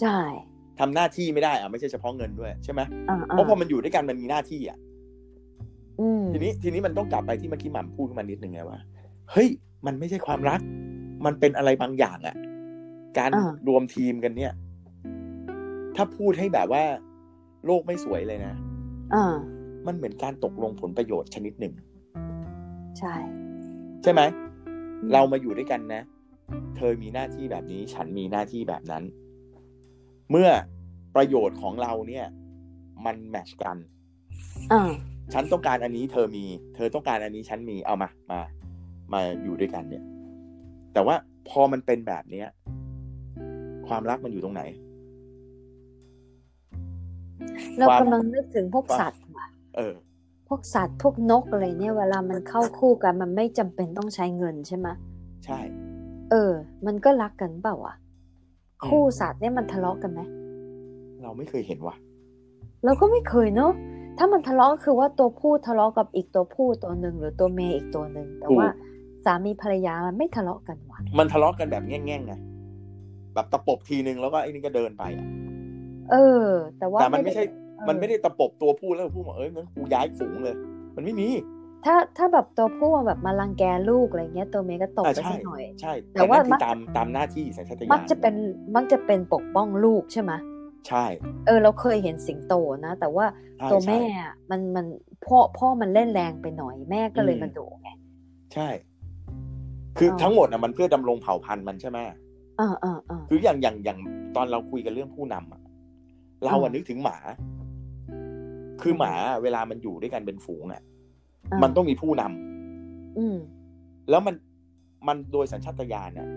[0.01, 0.19] ใช่
[0.79, 4.88] ทำหน้าที่ไม่ได้อะไม่ใช่เฉพาะเงินด้วยใช่ไหมอ่าเพราะพอมันอยู่ด้วยกันมันมีหน้าที่อะอืม
[6.33, 8.79] ทีนี้ทีนี้มันต้องกลับไปที่เมื่อกี้หม่ำพูดขึ้นมานิดนึงไงว่า
[9.31, 9.49] เฮ้ย
[9.85, 10.59] มันไม่ใช่ความรัก
[11.25, 12.35] มันเป็นอะไรบางอย่างอะ
[13.17, 13.31] การ
[13.67, 14.53] รวมทีมกันเนี่ย
[15.95, 16.83] ถ้าพูดให้แบบว่า
[17.65, 18.53] โลกไม่สวยเลยนะ
[19.13, 19.35] อ่า
[19.87, 21.73] มันเหมือนการตกลงผลประโยชน์ชนิดหนึ่ง
[22.99, 23.13] ใช่
[24.03, 24.21] ใช่ไหม
[25.13, 26.01] เรามาอยู่ด้วยกันนะ
[26.75, 29.03] เธอมีหน้าที่แบบนี้ ฉันมีหน้าที่แบบนั้น
[30.31, 30.49] เมื่อ
[31.15, 32.25] ประโยชน์ของเราเนี่ย
[33.05, 33.77] มันแมทชกัน
[34.73, 34.91] อ่า
[35.33, 38.39] ฉันต้องการอันนี้เธอมี เธอต้องการอันนี้ฉันมีเอามามา
[39.13, 40.03] มาอยู่ด้วยกันเนี่ย
[40.93, 41.15] แต่ว่า
[41.49, 42.47] พอมันเป็นแบบเนี้ย
[43.87, 44.63] ความรักมันอยู่ตรงไหน
[47.77, 49.93] เราความกำลังนึกถึงพวกสัตว์ว่ะเออ
[50.47, 54.87] พวกสัตว์พวกนกอะไรเนี่ย เวลามันเข้าคู่กัน มันไม่จำเป็นต้องใช้เงินใช่ไหม
[55.45, 55.59] ใช่
[56.31, 56.51] เออ
[56.85, 57.93] มันก็รักกันเปล่าวะ
[58.87, 60.21] คู่สัตว์เนี่ยมันทะเลาะกันไหม
[61.21, 61.95] เราไม่เคยเห็นว่ะ
[62.83, 63.71] เราก็ไม่เคยเนอะ
[64.19, 68.81] ถ้ามันทะเลาะก็คือว่าตัวผู้ทะเลาะกับอีกตัวผู้ตัวหนึ่งหรือตัวเมียอีกตัวหนึ่งแต่ว่าถู
[69.21, 72.33] กสามีภรรยามันไม่ทะเลาะกันว่ะมันทะเลาะกันแบบแง่งๆไง
[73.33, 75.25] แบบตะปบทีนึงแล้วก็ไอ้นี่ก็เดินไปอะ
[76.11, 76.45] เออ
[76.79, 80.55] แต่ว่าแต่มันไม่ใช่เออมันไม่ได้ตะปบตัวผู้แล้วผู้บอกเอ้ยงั้นกูย้ายฝูงเลย
[80.95, 81.29] มันไม่มี
[81.85, 88.35] ถ้าถ้าแบบตัวผู้อะแบบมารังแกลูกอะไรเงี้ยตัวเมียก็ตบอ่าไปใช่สักหน่อย ใช่ แต่ว่านั่นคืมัอกตามตามหน้าที่สัญชาตญาณมักจะเป็น
[88.75, 90.31] มักจะเป็นปกป้องลูกใช่ไหม
[90.87, 91.05] ใช่
[91.45, 92.53] เออ เราเคยเห็นสิงโต
[92.85, 93.25] นะ แต่ว่า
[93.57, 94.85] ใช่ตัวใช่แม่อะมันมัน
[95.25, 97.89] พ่อพ่อมันเล่นแรงไปหน่อยแม่ก็เลยอืมมาดุไง
[98.53, 98.67] ใช่
[99.97, 101.97] คือออทั้งหมดนะมันเพื่อดำรงเผ่าพันธุ์มันใช่ไหม
[102.59, 103.99] อ่าอ่าอ่าคืออย่างอย่างอย่าง
[104.35, 105.61] ตอนเราคุยกันเรื่องผู้นำอะ
[106.45, 107.17] เราอะอ่านึนึกถึงหมา
[108.81, 109.13] คือหมา
[109.43, 110.81] เวลามันอยู่ด้วยกันเป็นฝูงอะ
[111.51, 113.37] อ่ามันต้องมีผู้นำอืม
[114.09, 114.35] แล้วมัน
[115.07, 116.27] มันโดยสัญชาตญาณอะ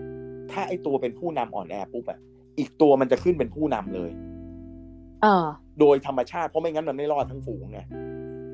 [0.51, 2.19] ถ้าไอตัวเป็นผู้นำอ่อนแอปุ๊บอะ
[2.57, 4.11] อีกตัวมันจะขึ้นเป็นผู้นำเลย
[5.23, 5.45] อ่า
[5.79, 7.79] โดยธรรมชาติเพราะไม่งั้นมันไม่รอดทั้งฝูงไง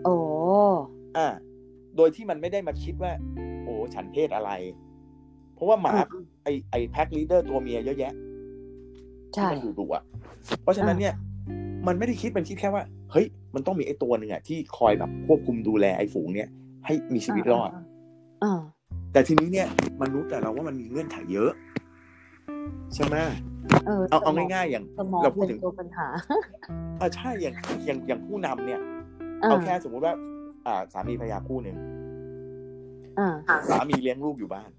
[0.03, 0.15] โอ้
[1.17, 1.27] อ่า
[1.97, 3.11] โดยที่มันไม่ได้มาคิดว่า
[3.63, 4.51] โอ้ฉันเพศอะไร
[5.55, 6.05] เพราะว่าหมาอ่า
[6.43, 8.13] ไอไอ pack leader ตัวเมียเยอะแยะ
[9.33, 10.03] ใช่ที่มันดุดุอะ
[10.63, 11.13] เพราะฉะนั้นเนี่ย
[11.87, 16.49] มันไม่ได้คิดมันคิดแค่ว่า เฮ้ย มันต้องมีไอ้ตัวหนึ่งอะที่คอยแบบควบคุมดูแลไอ้ฝูงเนี้ย
[16.85, 17.69] ให้มีชีวิตรอด
[18.43, 18.59] อ่า
[19.13, 19.67] แต่ทีนี้เนี่ย
[20.01, 21.51] มนุษย์แต่เราว่ามันมีเงื่อนไขเยอะ
[22.95, 23.17] ใช่ไหม
[23.87, 26.07] เออเอาเอาสมง่ายๆอย่างสมองเราพูดเป็ถึนงตัวปัญหา
[26.99, 27.55] อ่าใช่อย่าง
[27.85, 28.81] อย่างอย่างผู้นำเนี่ย
[29.43, 30.13] อ่าเอาแค่สมมุติว่า
[30.67, 31.77] อ่า สามีภรรยาคู่หนึ่ง
[33.19, 33.29] อ่า
[33.69, 34.69] สามีเลี้ยงลูกอยู่บ้าน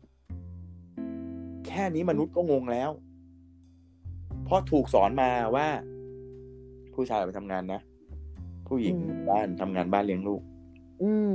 [1.67, 2.91] แค่นี้มนุษย์ก็งงแล้ว
[4.45, 5.67] เพราะถูกสอนมาว่า
[6.95, 7.81] ผู้ชายไปทำงานนะ
[8.69, 10.41] ผู้หญิงอืมบ้านทำงานบ้านเลี้ยงลูก
[11.03, 11.35] อืม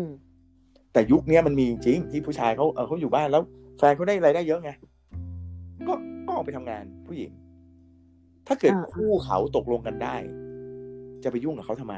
[0.94, 3.44] แต่ยุคเนี้ยมันมีจริงที่ผู้ชายเขาเออเขาอยู่บ้านแล้ว
[3.78, 4.72] แฟนเขาได้รายได้เยอะไง
[5.88, 5.94] ก็
[6.26, 7.32] ก็ออกไปทำงานผู้หญิง
[8.48, 10.16] ถ้าเกิดอ่าคู่เขาตกลงกันได้
[11.24, 11.96] จะไปยุ่งกับเขาทำไม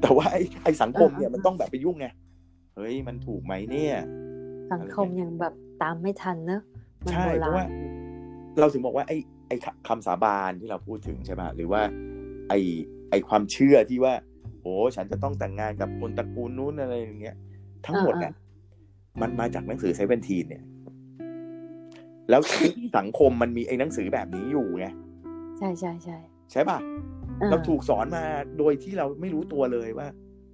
[0.00, 2.06] แต่ว่าไอ้ไอ้สังคมเนี่ยมันต้องแบบไปยุ่งไง
[2.74, 3.96] เฮ้ยมันถูกไหมเนี่ย
[4.72, 6.62] สังคมยังแบบตามไม่ทันเนอะ
[7.04, 7.66] มันใช่โบเพราราะว่า
[8.54, 9.16] ณเราถึงบอกว่าไอ้
[9.48, 11.82] ไอ้คคำสาบานที่เราพูดถึงใช่ไหมหรือว่า
[12.48, 12.58] ไอ้
[13.10, 14.14] ไอ้ความเชื่อที่ว่า
[14.62, 17.36] โอ้ฉันจะต้องแต่งงานกับคนตระกูลนู้นอะไรอย่างเงี้ย
[17.86, 18.32] ทั้งหมดเนี่ย
[19.20, 20.62] มันมาจากหนังสือเซเว่นทีนเนี่ย
[22.30, 22.40] แล้ว
[22.98, 24.86] สังคมมันมีไอ้หนังสือแบบนี้อยู่ไง
[25.58, 26.18] ใช่ใช่ใช่
[26.50, 26.78] ใช่ป่ะ
[27.40, 28.24] อ่เราถูกสอนมา
[28.58, 30.08] โดยที่เราไม่รู้ตัวเลยว่า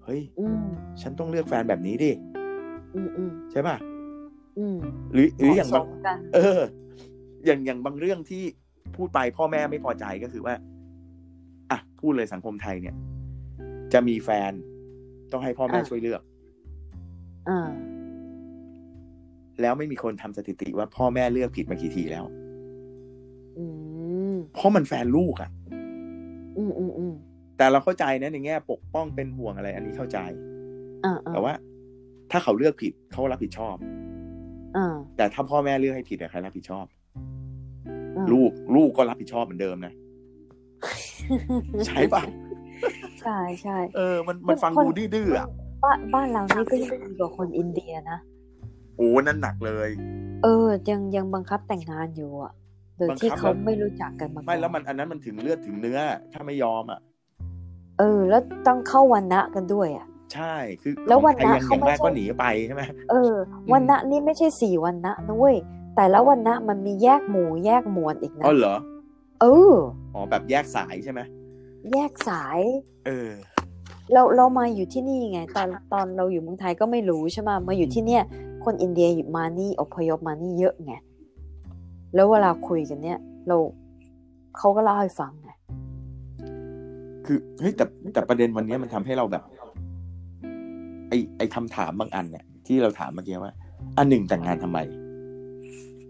[0.04, 0.64] เฮ้ยอืม
[1.02, 2.12] ฉันต้องเลือกแฟนแบบนี้ดิ
[2.94, 3.76] อืมอืมใช่ป่ะ
[4.58, 4.76] อืม
[5.12, 6.60] หรือหรืออย่างเหบามาะงสมกันเออ
[7.46, 8.42] อย่างอย่างบางเรื่องที่
[8.96, 10.54] พูดไปพ่อแม่ไม่พอใจก็คือว่า
[11.70, 12.94] อะพูดเลยสังคมไทยเนี่ย
[13.92, 14.52] จะมีแฟน
[15.32, 16.22] ต้องให้พ่อแม่ช่วยเลือก
[17.48, 17.68] อ่า
[19.60, 22.24] แล้วไม่มีคนทำสถิติว่าพ่อแม่เลือกผิดมากี่ทีแล้ว
[23.58, 23.64] อื
[24.32, 25.50] มเพราะมันแฟนลูกอะ่ะ
[26.58, 27.14] อืมอืมอืม
[27.58, 30.18] แต่เราเข้าใจนะในแง่ปกป้องเป็นห่วงอะไร อันนี้เข้าใจ
[31.04, 31.52] อ่าอ่าแต่ว่า
[32.30, 33.76] ถ้าเขาเลือกผิดเขารับผิดชอบ
[34.76, 36.86] อ่าแต่ถ้าพ่อแม่เลือกให้ผิดอะใครรับผิดชอบ
[38.16, 39.92] อ่าลูกลูกก็รับผิดชอบเหมือนเดิมนะ
[41.86, 42.22] ใช่ปะ
[43.20, 45.46] ใช่ใช่เออ มันมันฟังดูดื้อๆอะ
[45.84, 48.18] บ้านบ้านเรานี่ก็ยังดีกว่าคนอินเดียนะ
[48.96, 49.88] โอ้นั่นหนักเลย
[50.42, 52.52] เออ ยังยังบังคับแต่งงานอยู่อะ
[52.98, 55.98] โดยที่บังคับเขาแล้วไม่รู้จักกันมาก่อนไม่แล้วมันอันนั้นมันถึงเลือดถึงเนื้อ
[56.32, 57.00] ถ้าไม่ยอมอะ
[57.98, 63.32] เออ แล้วต้องเข้าวันนะกันด้วยอะ ใช่คือแล้ววันของไทยนะยังเขาอย่างไม่แรกใช่ก็หนีไปใช่ไหมเออ
[63.72, 65.56] วันนะนี่ไม่ใช่สี่วันนะนะเว้ย
[65.96, 68.76] แต่ละวันนะมันมีแยกหมู่แยกหมวดอีกนะอ๋อเหรอ
[69.40, 69.74] เออ
[70.14, 71.20] อ๋อแบบแยกสายใช่ไหม
[71.92, 72.60] แยกสาย
[73.06, 73.30] เออ
[74.12, 78.22] เราเรามาอยู่ที่นี่ไง ตอนตอนเราอยู่เมืองไทยก็ไม่รู้ใช่ไหมมาอยู่ที่เนี่ย
[78.64, 80.94] คนอินเดียอยู่มานี่อพยพมานี่เยอะไง
[82.14, 83.56] แล้วเวลาคุยกันเนี่ย เรา
[84.56, 85.50] เขาก็เล่าให้ฟังไง
[87.26, 89.42] คือเฮ้ยแต่แต่ประเด็นวันนี้มันทำให้เราแบบ
[91.08, 93.54] ไอไอคำถามบางอันเนี่ยที่เราถามเมื่อกี้ว่า
[93.98, 94.78] อันหนึ่งแต่งงานทำไม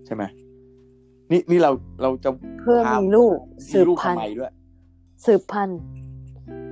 [0.06, 0.22] ใช่ไหม
[1.32, 1.70] นี่นี่เรา
[2.02, 2.30] เราจะ
[2.60, 4.52] เพื่อพามีลูกมีสืบลูกพันทำธุ์ไมด้วย
[5.26, 5.80] สืบพันธุ์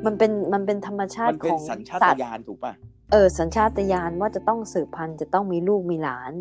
[0.07, 2.72] มันเป็นมันเป็นธรรมชามัตินเป็ขนองสัญชาสัตตว์ญาณถูกป่ะ
[3.12, 6.32] เออสัญชาตญาณว่าจะต้องสืบพันธุ์จะต้องมีลูกมีหลาน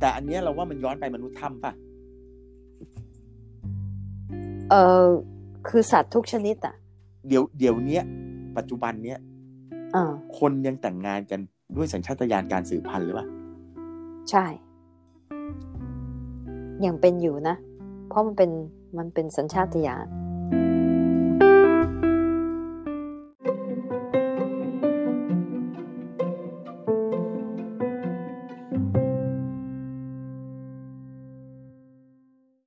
[0.00, 1.72] แต่อันเนี้ยเราว่ามันย้อนไปมนุษย์ถ้ำป่ะ
[4.70, 5.06] เออ
[5.68, 6.74] คือสัตว์ทุกชนิดอะ
[7.28, 8.02] เดี๋ยวเดี๋ยวเนี้ย
[8.56, 9.18] ปัจจุบันเนี้ย
[9.94, 11.40] อ่าคนยังแต่งงานกัน
[11.76, 13.26] ด้วยสัญชาตญาณการสืบพันธุ์หรือเปล่า
[14.30, 14.46] ใช่
[16.86, 17.56] ยังเป็นอยู่นะ
[18.08, 18.50] เพราะมันเป็น
[18.98, 20.06] มันเป็นสัญชาตญาณ